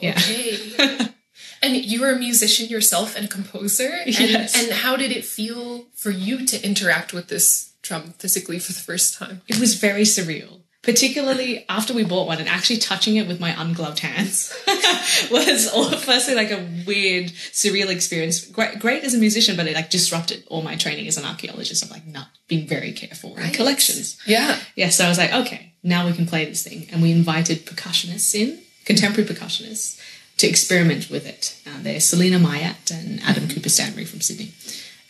Yeah. 0.00 0.10
Okay. 0.18 1.06
and 1.62 1.76
you 1.76 2.04
are 2.04 2.12
a 2.12 2.18
musician 2.18 2.68
yourself 2.68 3.16
and 3.16 3.24
a 3.24 3.28
composer. 3.28 3.90
And, 4.06 4.14
Yes. 4.18 4.56
and 4.60 4.72
how 4.72 4.96
did 4.96 5.10
it 5.10 5.24
feel 5.24 5.86
for 5.94 6.10
you 6.10 6.46
to 6.46 6.64
interact 6.64 7.12
with 7.12 7.26
this 7.28 7.72
drum 7.82 8.14
physically 8.18 8.58
for 8.60 8.72
the 8.72 8.80
first 8.80 9.14
time? 9.18 9.42
It 9.48 9.58
was 9.58 9.74
very 9.74 10.02
surreal, 10.02 10.59
particularly 10.82 11.64
after 11.68 11.92
we 11.92 12.04
bought 12.04 12.26
one 12.26 12.38
and 12.38 12.48
actually 12.48 12.78
touching 12.78 13.16
it 13.16 13.28
with 13.28 13.38
my 13.38 13.52
ungloved 13.52 13.98
hands 13.98 14.52
was 15.30 15.70
all, 15.72 15.90
firstly 15.90 16.34
like 16.34 16.50
a 16.50 16.66
weird, 16.86 17.26
surreal 17.52 17.88
experience. 17.88 18.44
Great, 18.46 18.78
great 18.78 19.04
as 19.04 19.14
a 19.14 19.18
musician, 19.18 19.56
but 19.56 19.66
it 19.66 19.74
like 19.74 19.90
disrupted 19.90 20.44
all 20.48 20.62
my 20.62 20.76
training 20.76 21.06
as 21.06 21.18
an 21.18 21.24
archaeologist 21.24 21.84
of 21.84 21.90
like 21.90 22.06
not 22.06 22.28
being 22.48 22.66
very 22.66 22.92
careful 22.92 23.36
in 23.36 23.50
collections. 23.52 24.18
Yeah. 24.26 24.58
Yeah, 24.74 24.88
so 24.88 25.04
I 25.04 25.08
was 25.08 25.18
like, 25.18 25.32
okay, 25.32 25.74
now 25.82 26.06
we 26.06 26.12
can 26.12 26.26
play 26.26 26.46
this 26.46 26.62
thing. 26.62 26.88
And 26.90 27.02
we 27.02 27.12
invited 27.12 27.66
percussionists 27.66 28.34
in, 28.34 28.60
contemporary 28.84 29.28
percussionists, 29.28 30.00
to 30.38 30.46
experiment 30.48 31.10
with 31.10 31.26
it. 31.26 31.60
Uh, 31.66 31.82
they're 31.82 32.00
Selena 32.00 32.38
Mayat 32.38 32.90
and 32.90 33.20
Adam 33.22 33.48
Cooper 33.48 33.68
Stanbury 33.68 34.06
from 34.06 34.22
Sydney. 34.22 34.52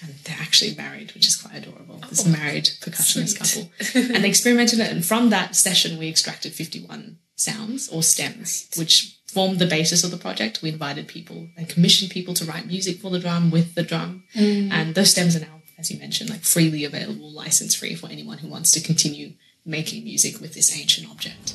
And 0.03 0.15
they're 0.25 0.37
actually 0.41 0.75
married, 0.75 1.13
which 1.13 1.27
is 1.27 1.37
quite 1.37 1.57
adorable. 1.57 2.03
This 2.09 2.27
oh, 2.27 2.31
married 2.31 2.65
percussionist 2.81 3.39
couple. 3.39 3.71
and 4.15 4.25
they 4.25 4.29
experimented 4.29 4.81
it. 4.81 4.91
And 4.91 5.05
from 5.05 5.31
that 5.31 5.55
session, 5.55 5.99
we 5.99 6.09
extracted 6.09 6.53
51 6.53 7.19
sounds 7.37 7.89
or 7.89 8.03
stems, 8.03 8.69
which 8.77 9.19
formed 9.27 9.59
the 9.59 9.67
basis 9.67 10.03
of 10.03 10.11
the 10.11 10.17
project. 10.17 10.63
We 10.63 10.71
invited 10.71 11.07
people 11.07 11.49
and 11.57 11.69
commissioned 11.69 12.11
people 12.11 12.35
to 12.35 12.45
write 12.45 12.67
music 12.67 12.99
for 12.99 13.11
the 13.11 13.19
drum 13.19 13.51
with 13.51 13.75
the 13.75 13.83
drum. 13.83 14.25
Mm. 14.35 14.71
And 14.73 14.95
those 14.95 15.11
stems 15.11 15.37
are 15.37 15.41
now, 15.41 15.63
as 15.79 15.91
you 15.91 15.99
mentioned, 15.99 16.31
like 16.31 16.41
freely 16.41 16.85
available, 16.85 17.31
license 17.31 17.75
free 17.75 17.95
for 17.95 18.09
anyone 18.09 18.39
who 18.39 18.49
wants 18.49 18.71
to 18.73 18.81
continue 18.81 19.35
making 19.65 20.05
music 20.05 20.41
with 20.41 20.55
this 20.55 20.77
ancient 20.77 21.11
object. 21.11 21.55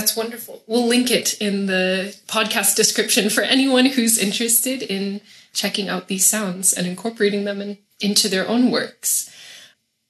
That's 0.00 0.16
wonderful. 0.16 0.62
We'll 0.66 0.86
link 0.86 1.10
it 1.10 1.34
in 1.42 1.66
the 1.66 2.16
podcast 2.26 2.74
description 2.74 3.28
for 3.28 3.42
anyone 3.42 3.84
who's 3.84 4.16
interested 4.16 4.80
in 4.80 5.20
checking 5.52 5.90
out 5.90 6.08
these 6.08 6.24
sounds 6.24 6.72
and 6.72 6.86
incorporating 6.86 7.44
them 7.44 7.60
in, 7.60 7.76
into 8.00 8.26
their 8.26 8.48
own 8.48 8.70
works. 8.70 9.30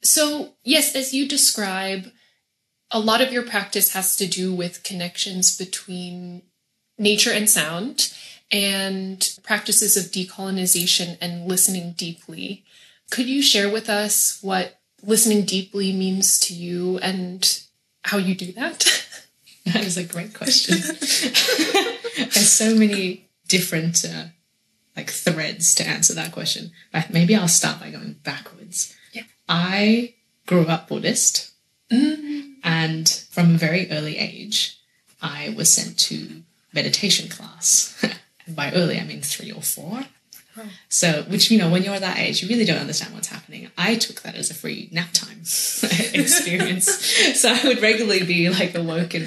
So, 0.00 0.50
yes, 0.62 0.94
as 0.94 1.12
you 1.12 1.26
describe, 1.26 2.12
a 2.92 3.00
lot 3.00 3.20
of 3.20 3.32
your 3.32 3.42
practice 3.42 3.92
has 3.92 4.14
to 4.14 4.28
do 4.28 4.54
with 4.54 4.84
connections 4.84 5.58
between 5.58 6.42
nature 6.96 7.32
and 7.32 7.50
sound 7.50 8.14
and 8.52 9.36
practices 9.42 9.96
of 9.96 10.12
decolonization 10.12 11.18
and 11.20 11.48
listening 11.48 11.94
deeply. 11.96 12.64
Could 13.10 13.26
you 13.26 13.42
share 13.42 13.68
with 13.68 13.88
us 13.88 14.38
what 14.40 14.78
listening 15.02 15.44
deeply 15.44 15.92
means 15.92 16.38
to 16.38 16.54
you 16.54 16.98
and 16.98 17.60
how 18.04 18.18
you 18.18 18.36
do 18.36 18.52
that? 18.52 19.08
That 19.72 19.84
is 19.84 19.98
a 19.98 20.04
great 20.04 20.34
question. 20.34 20.78
There's 22.16 22.50
so 22.50 22.74
many 22.74 23.28
different 23.46 24.04
uh, 24.04 24.24
like 24.96 25.10
threads 25.10 25.74
to 25.76 25.86
answer 25.86 26.14
that 26.14 26.32
question. 26.32 26.72
But 26.92 27.10
maybe 27.10 27.34
I'll 27.34 27.46
start 27.46 27.78
by 27.78 27.90
going 27.90 28.16
backwards. 28.24 28.96
Yeah. 29.12 29.24
I 29.48 30.14
grew 30.46 30.66
up 30.66 30.88
Buddhist, 30.88 31.52
and 31.90 33.08
from 33.30 33.54
a 33.54 33.58
very 33.58 33.90
early 33.90 34.16
age, 34.16 34.78
I 35.20 35.54
was 35.56 35.72
sent 35.72 35.98
to 36.00 36.42
meditation 36.72 37.28
class. 37.28 38.02
and 38.46 38.56
by 38.56 38.72
early, 38.72 38.98
I 38.98 39.04
mean 39.04 39.22
three 39.22 39.52
or 39.52 39.62
four. 39.62 40.04
So, 40.88 41.22
which, 41.28 41.50
you 41.50 41.58
know, 41.58 41.70
when 41.70 41.82
you're 41.82 41.98
that 41.98 42.18
age, 42.18 42.42
you 42.42 42.48
really 42.48 42.64
don't 42.64 42.78
understand 42.78 43.14
what's 43.14 43.28
happening. 43.28 43.70
I 43.78 43.94
took 43.94 44.22
that 44.22 44.34
as 44.34 44.50
a 44.50 44.54
free 44.54 44.88
nap 44.92 45.08
time 45.12 45.38
experience. 46.14 46.86
so 47.40 47.52
I 47.52 47.60
would 47.64 47.80
regularly 47.80 48.24
be 48.24 48.48
like 48.50 48.74
awoken 48.74 49.26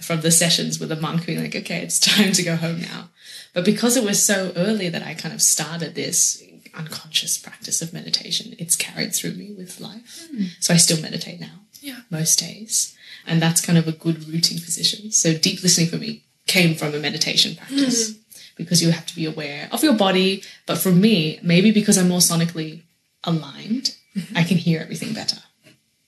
from 0.00 0.20
the 0.22 0.30
sessions 0.30 0.80
with 0.80 0.90
a 0.90 0.96
monk 0.96 1.26
being 1.26 1.40
like, 1.40 1.54
okay, 1.54 1.82
it's 1.82 1.98
time 1.98 2.32
to 2.32 2.42
go 2.42 2.56
home 2.56 2.80
now. 2.80 3.10
But 3.52 3.64
because 3.64 3.96
it 3.96 4.04
was 4.04 4.22
so 4.22 4.52
early 4.56 4.88
that 4.88 5.02
I 5.02 5.14
kind 5.14 5.34
of 5.34 5.40
started 5.40 5.94
this 5.94 6.42
unconscious 6.74 7.38
practice 7.38 7.80
of 7.82 7.92
meditation, 7.92 8.54
it's 8.58 8.76
carried 8.76 9.14
through 9.14 9.32
me 9.32 9.52
with 9.52 9.80
life. 9.80 10.26
Hmm. 10.30 10.44
So 10.60 10.74
I 10.74 10.76
still 10.76 11.00
meditate 11.00 11.40
now 11.40 11.60
Yeah. 11.80 12.00
most 12.10 12.38
days. 12.40 12.96
And 13.26 13.40
that's 13.40 13.64
kind 13.64 13.78
of 13.78 13.88
a 13.88 13.92
good 13.92 14.28
rooting 14.28 14.58
position. 14.58 15.10
So 15.12 15.34
deep 15.36 15.62
listening 15.62 15.88
for 15.88 15.96
me 15.96 16.24
came 16.46 16.74
from 16.74 16.94
a 16.94 16.98
meditation 16.98 17.54
practice 17.56 18.10
mm-hmm. 18.10 18.20
Because 18.56 18.82
you 18.82 18.90
have 18.90 19.06
to 19.06 19.16
be 19.16 19.26
aware 19.26 19.68
of 19.72 19.82
your 19.82 19.94
body. 19.94 20.42
But 20.66 20.78
for 20.78 20.90
me, 20.90 21.38
maybe 21.42 21.70
because 21.70 21.98
I'm 21.98 22.08
more 22.08 22.20
sonically 22.20 22.82
aligned, 23.24 23.94
I 24.34 24.44
can 24.44 24.56
hear 24.56 24.80
everything 24.80 25.12
better. 25.12 25.38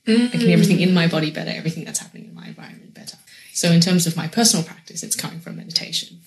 I 0.09 0.29
can 0.29 0.41
hear 0.41 0.51
mm. 0.51 0.53
everything 0.53 0.81
in 0.81 0.95
my 0.95 1.09
body 1.09 1.33
better, 1.33 1.51
everything 1.51 1.85
that's 1.85 1.99
happening 1.99 2.27
in 2.27 2.35
my 2.35 2.47
environment 2.47 2.95
better. 2.95 3.17
So 3.53 3.73
in 3.73 3.81
terms 3.81 4.07
of 4.07 4.17
my 4.17 4.29
personal 4.29 4.65
practice, 4.65 5.03
it's 5.03 5.17
coming 5.17 5.41
from 5.41 5.57
meditation. 5.57 6.21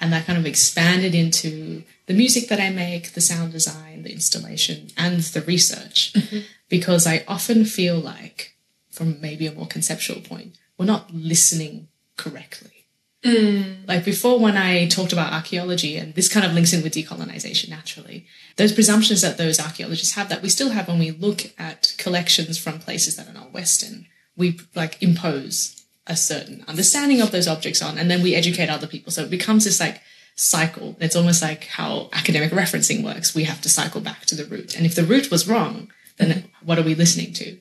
And 0.00 0.12
that 0.12 0.26
kind 0.26 0.38
of 0.38 0.46
expanded 0.46 1.14
into 1.14 1.84
the 2.06 2.14
music 2.14 2.48
that 2.48 2.58
I 2.58 2.70
make, 2.70 3.12
the 3.12 3.20
sound 3.20 3.52
design, 3.52 4.02
the 4.02 4.12
installation, 4.12 4.88
and 4.96 5.20
the 5.20 5.42
research. 5.42 6.12
Mm-hmm. 6.14 6.38
Because 6.68 7.06
I 7.06 7.24
often 7.28 7.64
feel 7.64 7.98
like, 7.98 8.56
from 8.90 9.20
maybe 9.20 9.46
a 9.46 9.52
more 9.52 9.66
conceptual 9.66 10.20
point, 10.20 10.56
we're 10.78 10.86
not 10.86 11.12
listening 11.12 11.88
correctly. 12.16 12.86
Mm. 13.24 13.86
Like 13.86 14.04
before, 14.04 14.38
when 14.38 14.56
I 14.56 14.88
talked 14.88 15.12
about 15.12 15.32
archaeology, 15.32 15.96
and 15.96 16.14
this 16.14 16.28
kind 16.28 16.46
of 16.46 16.54
links 16.54 16.72
in 16.72 16.82
with 16.82 16.94
decolonization 16.94 17.68
naturally, 17.68 18.26
those 18.56 18.72
presumptions 18.72 19.20
that 19.20 19.36
those 19.36 19.60
archaeologists 19.60 20.14
have 20.14 20.30
that 20.30 20.42
we 20.42 20.48
still 20.48 20.70
have 20.70 20.88
when 20.88 20.98
we 20.98 21.10
look 21.10 21.42
at 21.58 21.94
collections 21.98 22.56
from 22.56 22.78
places 22.78 23.16
that 23.16 23.28
are 23.28 23.34
not 23.34 23.52
Western, 23.52 24.06
we 24.36 24.58
like 24.74 25.02
impose 25.02 25.79
a 26.06 26.16
certain 26.16 26.64
understanding 26.66 27.20
of 27.20 27.30
those 27.30 27.48
objects 27.48 27.82
on, 27.82 27.98
and 27.98 28.10
then 28.10 28.22
we 28.22 28.34
educate 28.34 28.68
other 28.68 28.86
people. 28.86 29.12
So 29.12 29.22
it 29.22 29.30
becomes 29.30 29.64
this 29.64 29.80
like 29.80 30.00
cycle. 30.36 30.96
It's 31.00 31.16
almost 31.16 31.42
like 31.42 31.64
how 31.64 32.08
academic 32.12 32.50
referencing 32.50 33.04
works. 33.04 33.34
We 33.34 33.44
have 33.44 33.60
to 33.62 33.68
cycle 33.68 34.00
back 34.00 34.24
to 34.26 34.34
the 34.34 34.44
root. 34.44 34.76
And 34.76 34.86
if 34.86 34.94
the 34.94 35.04
root 35.04 35.30
was 35.30 35.46
wrong, 35.46 35.90
then 36.16 36.44
what 36.64 36.78
are 36.78 36.82
we 36.82 36.94
listening 36.94 37.32
to? 37.34 37.58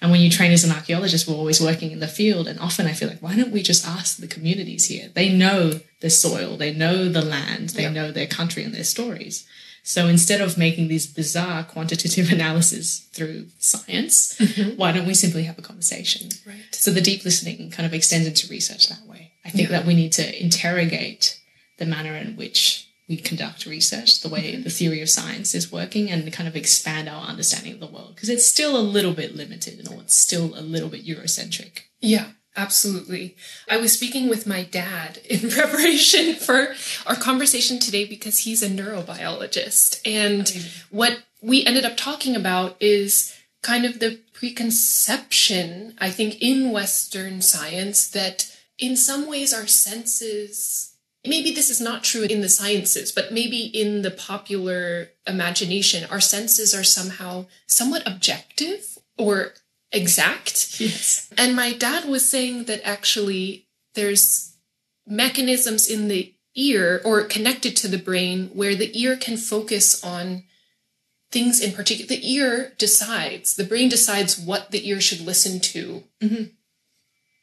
And 0.00 0.10
when 0.10 0.20
you 0.20 0.30
train 0.30 0.52
as 0.52 0.64
an 0.64 0.72
archaeologist, 0.72 1.26
we're 1.28 1.34
always 1.34 1.60
working 1.60 1.90
in 1.90 2.00
the 2.00 2.08
field. 2.08 2.46
And 2.48 2.58
often 2.58 2.86
I 2.86 2.92
feel 2.92 3.08
like, 3.08 3.20
why 3.22 3.36
don't 3.36 3.52
we 3.52 3.62
just 3.62 3.86
ask 3.86 4.16
the 4.18 4.26
communities 4.26 4.86
here? 4.86 5.10
They 5.14 5.30
know 5.32 5.80
the 6.00 6.10
soil, 6.10 6.56
they 6.56 6.72
know 6.72 7.08
the 7.08 7.24
land, 7.24 7.70
they 7.70 7.82
Yeah. 7.82 7.90
know 7.90 8.12
their 8.12 8.26
country 8.26 8.62
and 8.62 8.74
their 8.74 8.84
stories. 8.84 9.44
So 9.88 10.06
instead 10.06 10.42
of 10.42 10.58
making 10.58 10.88
these 10.88 11.06
bizarre 11.06 11.64
quantitative 11.64 12.30
analysis 12.38 13.08
through 13.14 13.46
science, 13.58 14.36
mm-hmm. 14.36 14.76
why 14.76 14.92
don't 14.92 15.06
we 15.06 15.14
simply 15.14 15.44
have 15.44 15.58
a 15.58 15.62
conversation? 15.62 16.28
Right. 16.46 16.60
So 16.72 16.90
the 16.90 17.00
deep 17.00 17.24
listening 17.24 17.70
kind 17.70 17.86
of 17.86 17.94
extends 17.94 18.26
into 18.26 18.48
research 18.48 18.90
that 18.90 19.06
way. 19.06 19.32
I 19.46 19.48
think 19.48 19.70
Yeah. 19.70 19.78
that 19.78 19.86
we 19.86 19.94
need 19.94 20.12
to 20.12 20.42
interrogate 20.42 21.40
the 21.78 21.86
manner 21.86 22.14
in 22.14 22.36
which 22.36 22.86
we 23.08 23.16
conduct 23.16 23.64
research, 23.64 24.20
the 24.20 24.28
way 24.28 24.52
mm-hmm. 24.52 24.64
the 24.64 24.68
theory 24.68 25.00
of 25.00 25.08
science 25.08 25.54
is 25.54 25.72
working, 25.72 26.10
and 26.10 26.30
kind 26.34 26.46
of 26.46 26.54
expand 26.54 27.08
our 27.08 27.24
understanding 27.26 27.72
of 27.72 27.80
the 27.80 27.86
world 27.86 28.14
because 28.14 28.28
it's 28.28 28.44
still 28.44 28.76
a 28.76 28.84
little 28.96 29.14
bit 29.14 29.34
limited 29.34 29.88
or 29.90 30.02
it's 30.02 30.14
still 30.14 30.52
a 30.54 30.60
little 30.60 30.90
bit 30.90 31.06
Eurocentric. 31.06 31.84
Yeah, 32.02 32.26
absolutely. 32.58 33.36
I 33.70 33.76
was 33.76 33.92
speaking 33.92 34.28
with 34.28 34.46
my 34.46 34.64
dad 34.64 35.18
in 35.30 35.50
preparation 35.50 36.34
for 36.34 36.74
our 37.06 37.14
conversation 37.14 37.78
today 37.78 38.04
because 38.04 38.40
he's 38.40 38.62
a 38.62 38.68
neurobiologist. 38.68 40.00
And 40.04 40.70
what 40.90 41.22
we 41.40 41.64
ended 41.64 41.84
up 41.84 41.96
talking 41.96 42.34
about 42.34 42.76
is 42.80 43.34
kind 43.62 43.84
of 43.84 44.00
the 44.00 44.20
preconception, 44.32 45.94
I 45.98 46.10
think, 46.10 46.42
in 46.42 46.72
Western 46.72 47.40
science 47.42 48.08
that 48.08 48.54
in 48.78 48.96
some 48.96 49.28
ways 49.28 49.52
our 49.52 49.66
senses. 49.66 50.94
Maybe 51.26 51.50
this 51.50 51.68
is 51.68 51.80
not 51.80 52.04
true 52.04 52.22
in 52.22 52.40
the 52.40 52.48
sciences, 52.48 53.10
but 53.10 53.32
maybe 53.32 53.62
in 53.62 54.02
the 54.02 54.10
popular 54.10 55.10
imagination, 55.26 56.08
our 56.10 56.20
senses 56.20 56.72
are 56.74 56.84
somehow 56.84 57.46
somewhat 57.66 58.06
objective 58.06 58.98
or 59.18 59.52
exact. 59.92 60.80
Yes. 60.80 61.28
And 61.36 61.54
my 61.56 61.72
dad 61.72 62.04
was 62.04 62.28
saying 62.28 62.64
that 62.64 62.80
actually 62.84 63.66
there's 63.94 64.54
mechanisms 65.06 65.88
in 65.88 66.08
the 66.08 66.34
ear 66.54 67.00
or 67.04 67.22
connected 67.24 67.76
to 67.76 67.88
the 67.88 67.98
brain 67.98 68.48
where 68.52 68.74
the 68.74 68.90
ear 69.00 69.16
can 69.16 69.36
focus 69.36 70.02
on 70.04 70.44
things 71.30 71.60
in 71.60 71.72
particular. 71.72 72.08
The 72.08 72.32
ear 72.32 72.72
decides, 72.78 73.56
the 73.56 73.64
brain 73.64 73.88
decides 73.88 74.38
what 74.38 74.70
the 74.70 74.88
ear 74.88 75.00
should 75.00 75.20
listen 75.20 75.60
to 75.60 76.04
Mhm. 76.22 76.50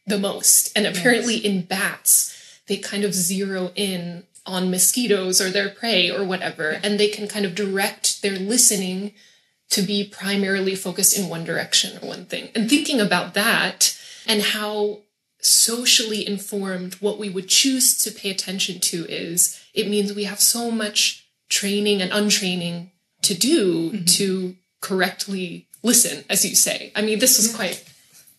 the 0.08 0.20
most. 0.20 0.72
And 0.76 0.86
apparently 0.86 1.38
in 1.38 1.62
bats, 1.62 2.34
they 2.68 2.78
kind 2.78 3.04
of 3.04 3.14
zero 3.14 3.72
in 3.76 4.26
on 4.46 4.70
mosquitoes 4.70 5.42
or 5.42 5.50
their 5.50 5.70
prey 5.70 6.10
or 6.10 6.24
whatever, 6.24 6.80
and 6.84 7.00
they 7.00 7.08
can 7.08 7.28
kind 7.28 7.46
of 7.46 7.56
direct 7.56 8.22
their 8.22 8.38
listening 8.38 9.14
to 9.70 9.82
be 9.82 10.04
primarily 10.08 10.76
focused 10.76 11.18
in 11.18 11.30
one 11.30 11.44
direction 11.44 11.98
or 12.02 12.08
one 12.08 12.26
thing. 12.26 12.50
And 12.56 12.70
thinking 12.70 13.00
about 13.00 13.34
that 13.34 13.98
and 14.28 14.42
how 14.42 15.02
socially 15.40 16.28
informed 16.28 16.96
what 16.96 17.20
we 17.20 17.30
would 17.30 17.48
choose 17.48 17.98
to 18.00 18.12
pay 18.12 18.30
attention 18.32 18.80
to 18.80 19.06
is, 19.06 19.62
it 19.74 19.90
means 19.90 20.14
we 20.14 20.24
have 20.24 20.40
so 20.40 20.72
much 20.72 21.28
training 21.50 22.02
and 22.02 22.12
untraining 22.12 22.92
to 23.22 23.36
do 23.36 23.92
mm-hmm. 23.92 24.06
to 24.06 24.56
correctly 24.82 25.68
listen, 25.84 26.24
as 26.30 26.46
you 26.46 26.56
say. 26.56 26.92
I 26.96 27.02
mean, 27.02 27.20
this 27.20 27.38
was 27.38 27.56
quite 27.56 27.84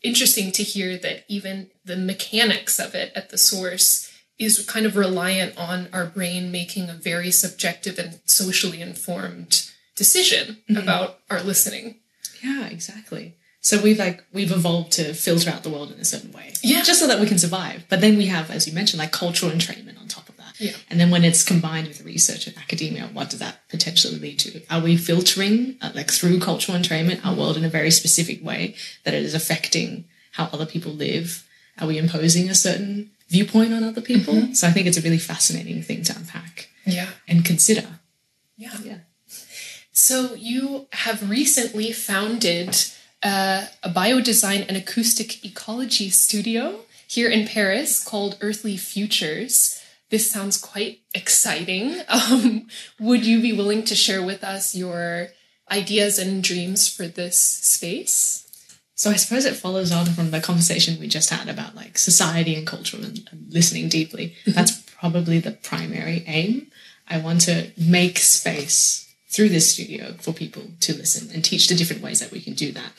interesting 0.02 0.52
to 0.52 0.62
hear 0.62 0.96
that 0.98 1.24
even 1.28 1.70
the 1.84 1.96
mechanics 1.96 2.78
of 2.78 2.94
it 2.94 3.12
at 3.14 3.30
the 3.30 3.38
source 3.38 4.12
is 4.38 4.64
kind 4.66 4.84
of 4.84 4.96
reliant 4.96 5.56
on 5.56 5.88
our 5.92 6.06
brain 6.06 6.50
making 6.50 6.90
a 6.90 6.94
very 6.94 7.30
subjective 7.30 7.98
and 7.98 8.20
socially 8.26 8.82
informed 8.82 9.65
decision 9.96 10.58
about 10.76 11.18
our 11.30 11.42
listening. 11.42 11.96
Yeah, 12.42 12.66
exactly. 12.66 13.34
So 13.60 13.82
we've 13.82 13.98
like 13.98 14.22
we've 14.32 14.52
evolved 14.52 14.92
to 14.92 15.12
filter 15.12 15.50
out 15.50 15.64
the 15.64 15.70
world 15.70 15.90
in 15.90 15.98
a 15.98 16.04
certain 16.04 16.30
way. 16.32 16.52
Yeah. 16.62 16.82
Just 16.82 17.00
so 17.00 17.08
that 17.08 17.18
we 17.18 17.26
can 17.26 17.38
survive. 17.38 17.84
But 17.88 18.00
then 18.00 18.16
we 18.16 18.26
have, 18.26 18.48
as 18.50 18.68
you 18.68 18.72
mentioned, 18.72 19.00
like 19.00 19.10
cultural 19.10 19.50
entrainment 19.50 20.00
on 20.00 20.06
top 20.06 20.28
of 20.28 20.36
that. 20.36 20.54
Yeah. 20.60 20.72
And 20.88 21.00
then 21.00 21.10
when 21.10 21.24
it's 21.24 21.42
combined 21.42 21.88
with 21.88 22.04
research 22.04 22.46
and 22.46 22.56
academia, 22.58 23.08
what 23.12 23.30
does 23.30 23.40
that 23.40 23.68
potentially 23.68 24.18
lead 24.20 24.38
to? 24.40 24.62
Are 24.70 24.80
we 24.80 24.96
filtering, 24.96 25.76
uh, 25.82 25.90
like 25.94 26.10
through 26.12 26.38
cultural 26.38 26.78
entrainment, 26.78 27.24
our 27.26 27.34
world 27.34 27.56
in 27.56 27.64
a 27.64 27.68
very 27.68 27.90
specific 27.90 28.44
way 28.44 28.76
that 29.04 29.14
it 29.14 29.24
is 29.24 29.34
affecting 29.34 30.04
how 30.32 30.44
other 30.52 30.66
people 30.66 30.92
live? 30.92 31.44
Are 31.80 31.88
we 31.88 31.98
imposing 31.98 32.48
a 32.48 32.54
certain 32.54 33.10
viewpoint 33.28 33.74
on 33.74 33.82
other 33.82 34.00
people? 34.00 34.54
So 34.54 34.68
I 34.68 34.70
think 34.70 34.86
it's 34.86 34.96
a 34.96 35.02
really 35.02 35.18
fascinating 35.18 35.82
thing 35.82 36.04
to 36.04 36.16
unpack 36.16 36.68
Yeah. 36.86 37.08
and 37.26 37.44
consider. 37.44 37.86
Yeah. 38.56 38.76
Yeah. 38.84 38.98
So 39.96 40.34
you 40.34 40.88
have 40.92 41.30
recently 41.30 41.90
founded 41.90 42.76
uh, 43.22 43.64
a 43.82 43.88
biodesign 43.88 44.68
and 44.68 44.76
acoustic 44.76 45.42
ecology 45.42 46.10
studio 46.10 46.80
here 47.08 47.30
in 47.30 47.48
Paris 47.48 48.04
called 48.04 48.36
Earthly 48.42 48.76
Futures. 48.76 49.82
This 50.10 50.30
sounds 50.30 50.58
quite 50.58 51.00
exciting. 51.14 52.02
Um, 52.10 52.68
would 53.00 53.24
you 53.24 53.40
be 53.40 53.54
willing 53.54 53.84
to 53.84 53.94
share 53.94 54.22
with 54.22 54.44
us 54.44 54.74
your 54.74 55.28
ideas 55.72 56.18
and 56.18 56.44
dreams 56.44 56.94
for 56.94 57.08
this 57.08 57.40
space? 57.40 58.46
So 58.94 59.10
I 59.10 59.16
suppose 59.16 59.46
it 59.46 59.56
follows 59.56 59.92
on 59.92 60.04
from 60.06 60.30
the 60.30 60.42
conversation 60.42 61.00
we 61.00 61.08
just 61.08 61.30
had 61.30 61.48
about 61.48 61.74
like 61.74 61.96
society 61.96 62.54
and 62.54 62.66
culture 62.66 62.98
and, 62.98 63.26
and 63.32 63.46
listening 63.50 63.88
deeply. 63.88 64.34
That's 64.46 64.78
probably 64.82 65.38
the 65.38 65.52
primary 65.52 66.22
aim. 66.26 66.70
I 67.08 67.16
want 67.16 67.40
to 67.42 67.70
make 67.78 68.18
space 68.18 69.05
through 69.28 69.48
this 69.48 69.70
studio 69.72 70.14
for 70.18 70.32
people 70.32 70.62
to 70.80 70.94
listen 70.94 71.30
and 71.34 71.44
teach 71.44 71.68
the 71.68 71.74
different 71.74 72.02
ways 72.02 72.20
that 72.20 72.30
we 72.30 72.40
can 72.40 72.54
do 72.54 72.72
that. 72.72 72.92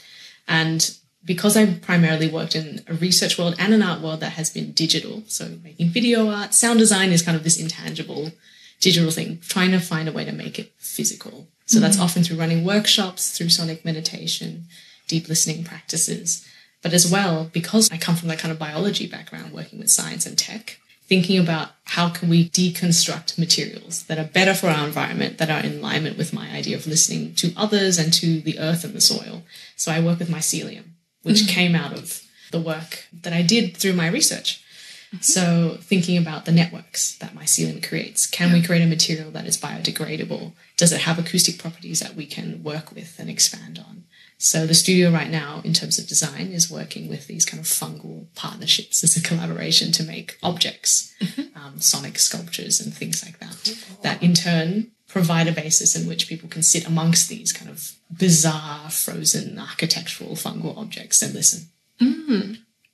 And 0.47 0.95
because 1.25 1.57
I 1.57 1.65
primarily 1.73 2.29
worked 2.29 2.55
in 2.55 2.83
a 2.87 2.93
research 2.93 3.37
world 3.37 3.55
and 3.59 3.73
an 3.73 3.83
art 3.83 4.01
world 4.01 4.21
that 4.21 4.33
has 4.33 4.49
been 4.49 4.71
digital, 4.71 5.23
so 5.27 5.57
making 5.63 5.89
video 5.89 6.29
art, 6.29 6.53
sound 6.53 6.79
design 6.79 7.11
is 7.11 7.21
kind 7.21 7.35
of 7.35 7.43
this 7.43 7.59
intangible 7.59 8.31
digital 8.79 9.11
thing, 9.11 9.39
trying 9.41 9.71
to 9.71 9.79
find 9.79 10.07
a 10.07 10.11
way 10.11 10.23
to 10.23 10.31
make 10.31 10.59
it 10.59 10.71
physical. 10.77 11.47
So 11.65 11.79
that's 11.79 11.95
mm-hmm. 11.95 12.05
often 12.05 12.23
through 12.23 12.37
running 12.37 12.63
workshops, 12.63 13.37
through 13.37 13.49
sonic 13.49 13.83
meditation, 13.83 14.65
deep 15.07 15.27
listening 15.27 15.63
practices. 15.63 16.47
But 16.81 16.93
as 16.93 17.11
well, 17.11 17.49
because 17.51 17.91
I 17.91 17.97
come 17.97 18.15
from 18.15 18.29
that 18.29 18.39
kind 18.39 18.51
of 18.51 18.59
biology 18.59 19.07
background, 19.07 19.51
working 19.51 19.79
with 19.79 19.89
science 19.89 20.25
and 20.25 20.37
tech, 20.37 20.79
thinking 21.07 21.39
about 21.39 21.69
how 21.85 22.09
can 22.09 22.29
we 22.29 22.49
deconstruct 22.49 23.37
materials 23.37 24.03
that 24.03 24.19
are 24.19 24.25
better 24.25 24.53
for 24.53 24.67
our 24.67 24.85
environment, 24.85 25.37
that 25.37 25.49
are 25.49 25.61
in 25.61 25.79
alignment 25.79 26.17
with 26.17 26.33
my 26.33 26.49
idea 26.51 26.75
of 26.75 26.85
listening 26.85 27.33
to 27.35 27.53
others 27.55 27.97
and 27.97 28.11
to 28.13 28.41
the 28.41 28.59
earth 28.59 28.83
and 28.83 28.93
the 28.93 29.01
soil. 29.01 29.43
So 29.75 29.91
I 29.91 30.01
work 30.01 30.19
with 30.19 30.29
mycelium, 30.29 30.83
which 31.23 31.43
mm-hmm. 31.43 31.53
came 31.53 31.75
out 31.75 31.93
of 31.93 32.23
the 32.51 32.59
work 32.59 33.05
that 33.13 33.33
I 33.33 33.41
did 33.41 33.77
through 33.77 33.93
my 33.93 34.07
research. 34.07 34.63
Mm-hmm. 35.07 35.21
So 35.21 35.77
thinking 35.79 36.17
about 36.17 36.43
the 36.43 36.51
networks 36.51 37.17
that 37.19 37.33
mycelium 37.33 37.87
creates, 37.87 38.27
can 38.27 38.51
we 38.51 38.61
create 38.61 38.83
a 38.83 38.87
material 38.87 39.31
that 39.31 39.45
is 39.45 39.57
biodegradable? 39.57 40.51
Does 40.75 40.91
it 40.91 41.01
have 41.01 41.17
acoustic 41.17 41.57
properties 41.57 42.01
that 42.01 42.15
we 42.15 42.25
can 42.25 42.63
work 42.63 42.93
with 42.93 43.17
and 43.17 43.29
expand 43.29 43.79
on? 43.79 44.03
So 44.39 44.67
the 44.67 44.75
studio 44.75 45.11
right 45.11 45.29
now, 45.29 45.61
in 45.63 45.73
terms 45.73 45.97
of 45.97 46.07
design, 46.07 46.47
is 46.51 46.69
working 46.69 47.09
with 47.09 47.25
these 47.27 47.43
kind 47.43 47.59
of 47.59 47.65
fungal 47.65 48.27
partnerships 48.35 49.03
as 49.03 49.17
a 49.17 49.21
collaboration 49.21 49.91
to 49.93 50.03
make 50.03 50.37
objects, 50.43 51.13
um, 51.55 51.79
sonic 51.79 52.19
sculptures, 52.19 52.79
and 52.79 52.93
things 52.93 53.25
like 53.25 53.39
that. 53.39 53.75
That 54.03 54.21
in 54.21 54.35
turn 54.35 54.91
provide 55.07 55.47
a 55.47 55.51
basis 55.51 55.95
in 55.95 56.07
which 56.07 56.27
people 56.27 56.49
can 56.49 56.61
sit 56.61 56.85
amongst 56.85 57.29
these 57.29 57.51
kind 57.51 57.71
of 57.71 57.93
bizarre, 58.15 58.89
frozen 58.91 59.57
architectural 59.57 60.31
fungal 60.31 60.77
objects 60.77 61.21
and 61.21 61.33
listen. 61.33 61.69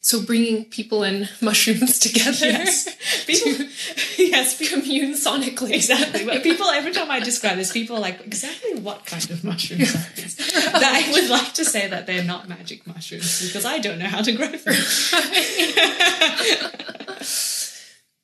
So 0.04 0.22
bringing 0.22 0.66
people 0.66 1.04
and 1.04 1.30
mushrooms 1.42 1.98
together. 1.98 2.66
People, 3.26 3.68
yes, 4.34 4.70
commune 4.70 5.14
sonically. 5.14 5.74
Exactly. 5.74 6.26
But 6.34 6.44
people, 6.44 6.68
every 6.68 6.92
time 6.92 7.10
I 7.12 7.20
describe 7.20 7.58
this, 7.58 7.72
people 7.72 7.98
are 7.98 8.00
like, 8.00 8.26
exactly 8.26 8.76
what 8.76 9.06
kind 9.06 9.30
of 9.30 9.44
mushrooms 9.44 9.94
are 9.96 10.08
these? 10.16 10.36
That 10.36 10.84
I 10.84 11.12
would 11.12 11.30
like 11.30 11.54
to 11.54 11.66
say 11.66 11.88
that 11.88 12.08
they're 12.08 12.24
not 12.24 12.50
magic 12.50 12.88
mushrooms 12.88 13.46
because 13.46 13.66
I 13.66 13.80
don't 13.80 14.00
know 14.00 14.08
how 14.08 14.22
to 14.22 14.32
grow 14.32 14.48
them. 14.48 14.60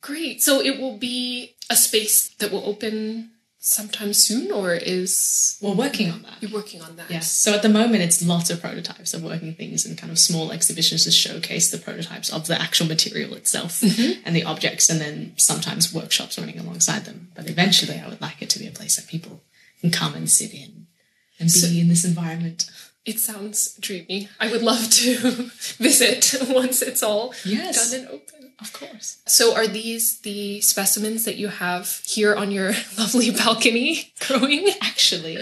Great. 0.00 0.42
So 0.42 0.60
it 0.60 0.80
will 0.80 0.96
be 0.96 1.54
a 1.68 1.76
space 1.76 2.30
that 2.38 2.50
will 2.50 2.66
open 2.66 3.30
sometime 3.60 4.14
soon, 4.14 4.50
or 4.50 4.74
is 4.74 5.58
We're 5.60 5.74
working 5.74 6.10
on 6.10 6.22
that. 6.22 6.38
you're 6.40 6.50
working 6.50 6.80
on 6.80 6.96
that? 6.96 7.10
Yes. 7.10 7.30
So 7.30 7.54
at 7.54 7.62
the 7.62 7.68
moment, 7.68 8.02
it's 8.02 8.24
lots 8.24 8.48
of 8.50 8.60
prototypes 8.60 9.12
of 9.12 9.22
working 9.22 9.54
things 9.54 9.84
and 9.84 9.96
kind 9.96 10.10
of 10.10 10.18
small 10.18 10.50
exhibitions 10.50 11.04
to 11.04 11.10
showcase 11.10 11.70
the 11.70 11.78
prototypes 11.78 12.32
of 12.32 12.46
the 12.46 12.60
actual 12.60 12.86
material 12.86 13.34
itself 13.34 13.80
mm-hmm. 13.82 14.22
and 14.24 14.34
the 14.34 14.44
objects, 14.44 14.88
and 14.88 15.00
then 15.00 15.34
sometimes 15.36 15.94
workshops 15.94 16.38
running 16.38 16.58
alongside 16.58 17.04
them. 17.04 17.28
But 17.34 17.48
eventually, 17.48 18.00
I 18.00 18.08
would 18.08 18.20
like 18.20 18.40
it 18.40 18.50
to 18.50 18.58
be 18.58 18.66
a 18.66 18.72
place 18.72 18.96
that 18.96 19.06
people 19.06 19.42
can 19.80 19.90
come 19.90 20.14
and 20.14 20.28
sit 20.28 20.54
in 20.54 20.79
and 21.40 21.46
be 21.46 21.58
So- 21.58 21.66
in 21.68 21.88
this 21.88 22.04
environment. 22.04 22.70
It 23.06 23.18
sounds 23.18 23.74
dreamy. 23.80 24.28
I 24.38 24.50
would 24.52 24.62
love 24.62 24.90
to 24.90 25.16
visit 25.78 26.34
once 26.50 26.82
it's 26.82 27.02
all 27.02 27.34
Yes. 27.44 27.90
done 27.90 28.00
and 28.00 28.08
open. 28.10 28.52
Of 28.60 28.74
course. 28.74 29.22
So 29.26 29.54
are 29.56 29.66
these 29.66 30.20
the 30.20 30.60
specimens 30.60 31.24
that 31.24 31.36
you 31.36 31.48
have 31.48 32.02
here 32.04 32.34
on 32.36 32.50
your 32.50 32.72
lovely 32.98 33.30
balcony 33.30 34.12
growing? 34.20 34.68
Actually, 34.82 35.38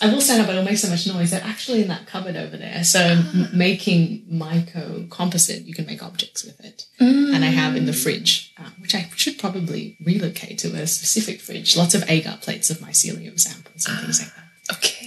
I 0.00 0.06
will 0.12 0.20
stand 0.20 0.40
up, 0.42 0.46
but 0.46 0.52
it'll 0.54 0.64
make 0.64 0.78
so 0.78 0.88
much 0.88 1.04
noise. 1.08 1.32
They're 1.32 1.42
actually 1.42 1.82
in 1.82 1.88
that 1.88 2.06
cupboard 2.06 2.36
over 2.36 2.56
there. 2.56 2.84
So 2.84 3.00
m- 3.00 3.48
making 3.52 4.26
myco 4.32 5.10
composite, 5.10 5.64
you 5.64 5.74
can 5.74 5.86
make 5.86 6.00
objects 6.00 6.44
with 6.44 6.64
it. 6.64 6.86
And 7.00 7.44
I 7.44 7.48
have 7.48 7.74
in 7.74 7.86
the 7.86 7.92
fridge, 7.92 8.54
uh, 8.56 8.70
which 8.78 8.94
I 8.94 9.10
should 9.16 9.36
probably 9.36 9.96
relocate 10.04 10.58
to 10.58 10.68
a 10.80 10.86
specific 10.86 11.40
fridge, 11.40 11.76
lots 11.76 11.94
of 11.96 12.08
agar 12.08 12.38
plates 12.40 12.70
of 12.70 12.78
mycelium 12.78 13.38
samples 13.40 13.86
and 13.88 13.98
things 13.98 14.20
like 14.22 14.32
that. 14.36 14.76
Okay. 14.76 15.03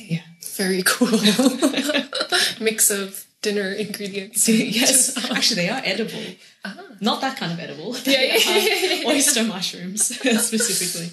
Very 0.58 0.84
cool. 0.84 1.08
Mix 2.60 2.89
of 2.89 3.28
dinner 3.41 3.72
ingredients. 3.72 4.48
yes, 4.50 5.15
actually, 5.32 5.62
they 5.62 5.70
are 5.70 5.82
edible. 5.84 6.24
Ah. 6.65 6.76
Not 7.00 7.22
that 7.22 7.38
kind 7.38 7.52
of 7.52 7.60
edible. 7.60 7.96
Yeah, 8.04 8.38
yeah. 8.38 9.08
oyster 9.08 9.43
mushrooms 9.43 10.08
specifically. 10.08 11.12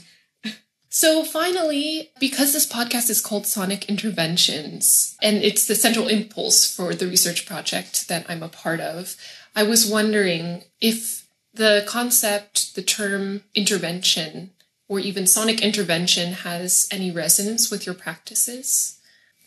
So 0.89 1.25
finally, 1.25 2.11
because 2.21 2.53
this 2.53 2.67
podcast 2.67 3.11
is 3.11 3.21
called 3.21 3.47
Sonic 3.47 3.89
Interventions 3.89 5.17
and 5.21 5.39
it's 5.39 5.67
the 5.67 5.75
central 5.75 6.07
impulse 6.07 6.73
for 6.73 6.95
the 6.95 7.09
research 7.09 7.47
project 7.47 8.07
that 8.07 8.25
I'm 8.29 8.45
a 8.45 8.49
part 8.49 8.79
of, 8.79 9.17
I 9.57 9.65
was 9.65 9.91
wondering 9.91 10.63
if 10.81 11.27
the 11.53 11.85
concept, 11.87 12.77
the 12.77 12.83
term 12.83 13.43
intervention, 13.57 14.53
or 14.89 15.01
even 15.01 15.27
sonic 15.27 15.63
intervention 15.63 16.33
has 16.33 16.87
any 16.93 17.11
resonance 17.11 17.73
with 17.73 17.87
your 17.87 17.95
practices. 17.97 19.01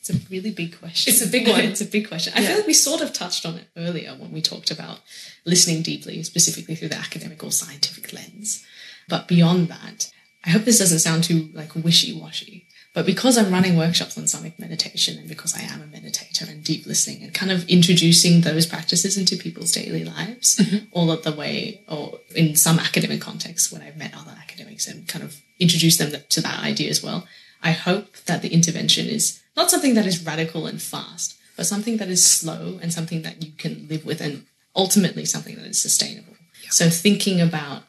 It's 0.10 0.26
a 0.26 0.30
really 0.30 0.52
big 0.52 0.80
question. 0.80 1.14
It's 1.14 1.22
a 1.22 1.28
big 1.28 1.48
one. 1.48 1.62
it's 1.62 1.82
a 1.82 1.86
big 1.86 2.08
question. 2.08 2.34
I 2.36 2.42
Yeah. 2.42 2.48
feel 2.48 2.58
like 2.58 2.68
we 2.68 2.74
sort 2.74 3.02
of 3.02 3.14
touched 3.14 3.46
on 3.46 3.56
it 3.56 3.68
earlier 3.76 4.16
when 4.16 4.32
we 4.32 4.42
talked 4.42 4.72
about 4.72 5.00
listening 5.46 5.82
deeply, 5.82 6.22
specifically 6.24 6.76
through 6.76 6.90
the 6.90 6.98
academic 6.98 7.44
or 7.44 7.52
scientific 7.52 8.14
lens. 8.14 8.64
But 9.08 9.28
beyond 9.28 9.70
that, 9.70 10.12
I 10.44 10.50
hope 10.52 10.66
this 10.66 10.80
doesn't 10.80 11.00
sound 11.00 11.24
too 11.24 11.50
like 11.54 11.76
wishy-washy. 11.76 12.66
But 12.94 13.06
because 13.06 13.38
I'm 13.38 13.52
running 13.52 13.78
workshops 13.78 14.18
on 14.18 14.26
sonic 14.28 14.58
meditation 14.58 15.20
and 15.20 15.30
because 15.30 15.56
I 15.56 15.62
am 15.62 15.82
a 15.84 15.86
meditator 15.86 16.50
and 16.50 16.64
deep 16.64 16.88
listening 16.88 17.22
and 17.22 17.32
kind 17.32 17.52
of 17.52 17.68
introducing 17.70 18.42
those 18.42 18.66
practices 18.66 19.18
into 19.18 19.38
people's 19.38 19.72
daily 19.72 20.04
lives 20.04 20.56
mm-hmm. 20.56 20.86
all 20.92 21.12
of 21.12 21.24
the 21.24 21.32
way, 21.32 21.82
or 21.88 22.20
in 22.36 22.56
some 22.56 22.80
academic 22.80 23.22
context 23.22 23.72
when 23.72 23.84
I've 23.84 23.98
met 23.98 24.16
other 24.18 24.36
academics 24.40 24.88
and 24.88 25.08
kind 25.08 25.24
of 25.24 25.42
introduced 25.60 26.00
them 26.00 26.12
to 26.28 26.42
that 26.42 26.64
idea 26.64 26.90
as 26.90 27.04
well, 27.04 27.28
I 27.64 27.72
hope 27.72 28.16
that 28.26 28.42
the 28.42 28.54
intervention 28.54 29.08
is 29.08 29.42
not 29.56 29.70
something 29.70 29.96
that 29.96 30.06
is 30.06 30.24
radical 30.24 30.68
and 30.68 30.82
fast, 30.82 31.38
but 31.56 31.66
something 31.66 31.98
that 31.98 32.10
is 32.10 32.26
slow 32.26 32.80
and 32.82 32.94
something 32.94 33.24
that 33.24 33.44
you 33.44 33.52
can 33.58 33.88
live 33.90 34.06
with 34.06 34.22
and 34.22 34.46
ultimately 34.76 35.26
something 35.26 35.56
that 35.56 35.66
is 35.66 35.82
sustainable. 35.82 36.36
So 36.70 36.90
thinking 36.90 37.42
about 37.42 37.84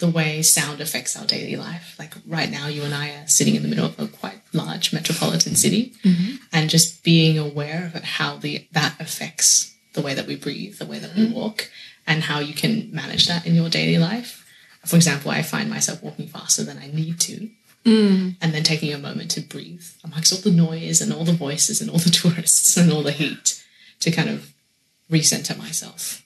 the 0.00 0.08
way 0.08 0.42
sound 0.42 0.80
affects 0.80 1.16
our 1.16 1.26
daily 1.26 1.56
life. 1.56 1.94
Like 1.98 2.14
right 2.26 2.50
now, 2.50 2.66
you 2.66 2.82
and 2.82 2.94
I 2.94 3.10
are 3.10 3.28
sitting 3.28 3.54
in 3.54 3.62
the 3.62 3.68
middle 3.68 3.86
of 3.86 3.98
a 4.00 4.06
quite 4.08 4.40
large 4.52 4.92
metropolitan 4.92 5.54
city, 5.54 5.92
mm-hmm. 6.02 6.36
and 6.52 6.70
just 6.70 7.04
being 7.04 7.38
aware 7.38 7.92
of 7.94 8.02
how 8.02 8.36
the 8.36 8.66
that 8.72 8.98
affects 8.98 9.74
the 9.92 10.00
way 10.00 10.14
that 10.14 10.26
we 10.26 10.36
breathe, 10.36 10.78
the 10.78 10.86
way 10.86 10.98
that 10.98 11.14
we 11.14 11.26
mm-hmm. 11.26 11.34
walk, 11.34 11.70
and 12.06 12.22
how 12.24 12.40
you 12.40 12.54
can 12.54 12.90
manage 12.92 13.28
that 13.28 13.46
in 13.46 13.54
your 13.54 13.68
daily 13.68 13.98
life. 13.98 14.46
For 14.86 14.96
example, 14.96 15.30
I 15.30 15.42
find 15.42 15.68
myself 15.68 16.02
walking 16.02 16.28
faster 16.28 16.64
than 16.64 16.78
I 16.78 16.86
need 16.86 17.20
to, 17.20 17.50
Mm. 17.84 18.36
and 18.42 18.52
then 18.52 18.62
taking 18.62 18.92
a 18.92 18.98
moment 18.98 19.30
to 19.30 19.40
breathe 19.40 19.86
amongst 20.04 20.34
all 20.34 20.40
the 20.40 20.50
noise 20.50 21.00
and 21.00 21.14
all 21.14 21.24
the 21.24 21.32
voices 21.32 21.80
and 21.80 21.90
all 21.90 21.98
the 21.98 22.10
tourists 22.10 22.76
and 22.76 22.92
all 22.92 23.02
the 23.02 23.10
heat 23.10 23.64
to 24.00 24.10
kind 24.10 24.28
of 24.28 24.52
recenter 25.10 25.56
myself. 25.56 26.22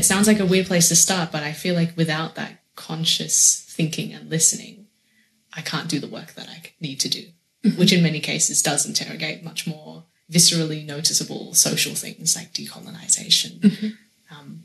It 0.00 0.04
sounds 0.04 0.26
like 0.26 0.40
a 0.40 0.46
weird 0.46 0.66
place 0.66 0.88
to 0.88 0.96
start, 0.96 1.30
but 1.30 1.42
I 1.42 1.52
feel 1.52 1.74
like 1.74 1.96
without 1.96 2.34
that 2.34 2.52
conscious 2.74 3.64
thinking 3.76 4.12
and 4.12 4.28
listening, 4.30 4.86
I 5.54 5.60
can't 5.60 5.88
do 5.88 5.98
the 6.00 6.08
work 6.08 6.34
that 6.34 6.48
I 6.48 6.62
need 6.80 6.98
to 7.00 7.08
do, 7.08 7.24
which 7.76 7.92
in 7.92 8.02
many 8.02 8.20
cases 8.20 8.62
does 8.62 8.86
interrogate 8.86 9.44
much 9.44 9.66
more 9.66 10.04
viscerally 10.30 10.84
noticeable 10.86 11.54
social 11.54 11.94
things 11.94 12.36
like 12.36 12.52
decolonization. 12.54 13.94
Um, 14.30 14.64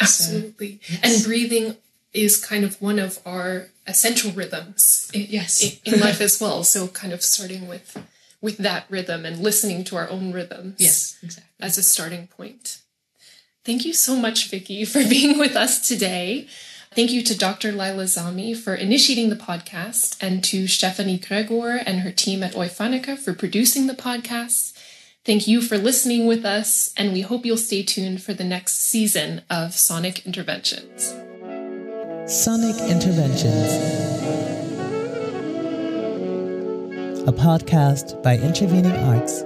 Absolutely. 0.00 0.80
And 1.02 1.24
breathing 1.24 1.76
is 2.12 2.36
kind 2.42 2.64
of 2.64 2.80
one 2.82 2.98
of 2.98 3.18
our 3.26 3.68
essential 3.86 4.30
rhythms 4.32 5.10
in, 5.14 5.26
Yes. 5.30 5.62
in, 5.84 5.94
in 5.94 6.00
life 6.00 6.20
as 6.20 6.40
well. 6.40 6.64
So 6.64 6.88
kind 6.88 7.12
of 7.12 7.22
starting 7.22 7.66
with 7.68 7.96
with 8.42 8.58
that 8.58 8.84
rhythm 8.90 9.24
and 9.24 9.38
listening 9.42 9.82
to 9.84 9.96
our 9.96 10.08
own 10.10 10.32
rhythms. 10.32 10.76
yes, 10.78 11.18
exactly. 11.22 11.50
as 11.66 11.78
a 11.78 11.82
starting 11.82 12.26
point. 12.28 12.82
Thank 13.66 13.84
you 13.84 13.92
so 13.92 14.14
much, 14.14 14.48
Vicky, 14.48 14.84
for 14.92 15.02
being 15.02 15.40
with 15.40 15.56
us 15.56 15.86
today. 15.86 16.46
Thank 16.94 17.10
you 17.10 17.20
to 17.24 17.36
Dr. 17.36 17.72
Lila 17.72 18.04
Zami 18.04 18.56
for 18.56 18.76
initiating 18.76 19.28
the 19.28 19.34
podcast 19.34 20.16
and 20.22 20.42
to 20.44 20.68
Stephanie 20.68 21.18
Gregor 21.18 21.82
and 21.84 22.00
her 22.00 22.12
team 22.12 22.44
at 22.44 22.52
Oifanica 22.52 23.18
for 23.18 23.34
producing 23.34 23.88
the 23.88 23.92
podcast. 23.94 24.72
Thank 25.24 25.48
you 25.48 25.60
for 25.60 25.76
listening 25.76 26.28
with 26.28 26.44
us, 26.44 26.94
and 26.96 27.12
we 27.12 27.22
hope 27.22 27.44
you'll 27.44 27.56
stay 27.56 27.82
tuned 27.82 28.22
for 28.22 28.32
the 28.32 28.44
next 28.44 28.74
season 28.74 29.42
of 29.50 29.74
Sonic 29.74 30.24
Interventions. 30.24 31.12
Sonic 32.32 32.76
Interventions. 32.88 33.72
A 37.28 37.32
podcast 37.32 38.22
by 38.22 38.38
Intervening 38.38 38.92
Arts 38.92 39.42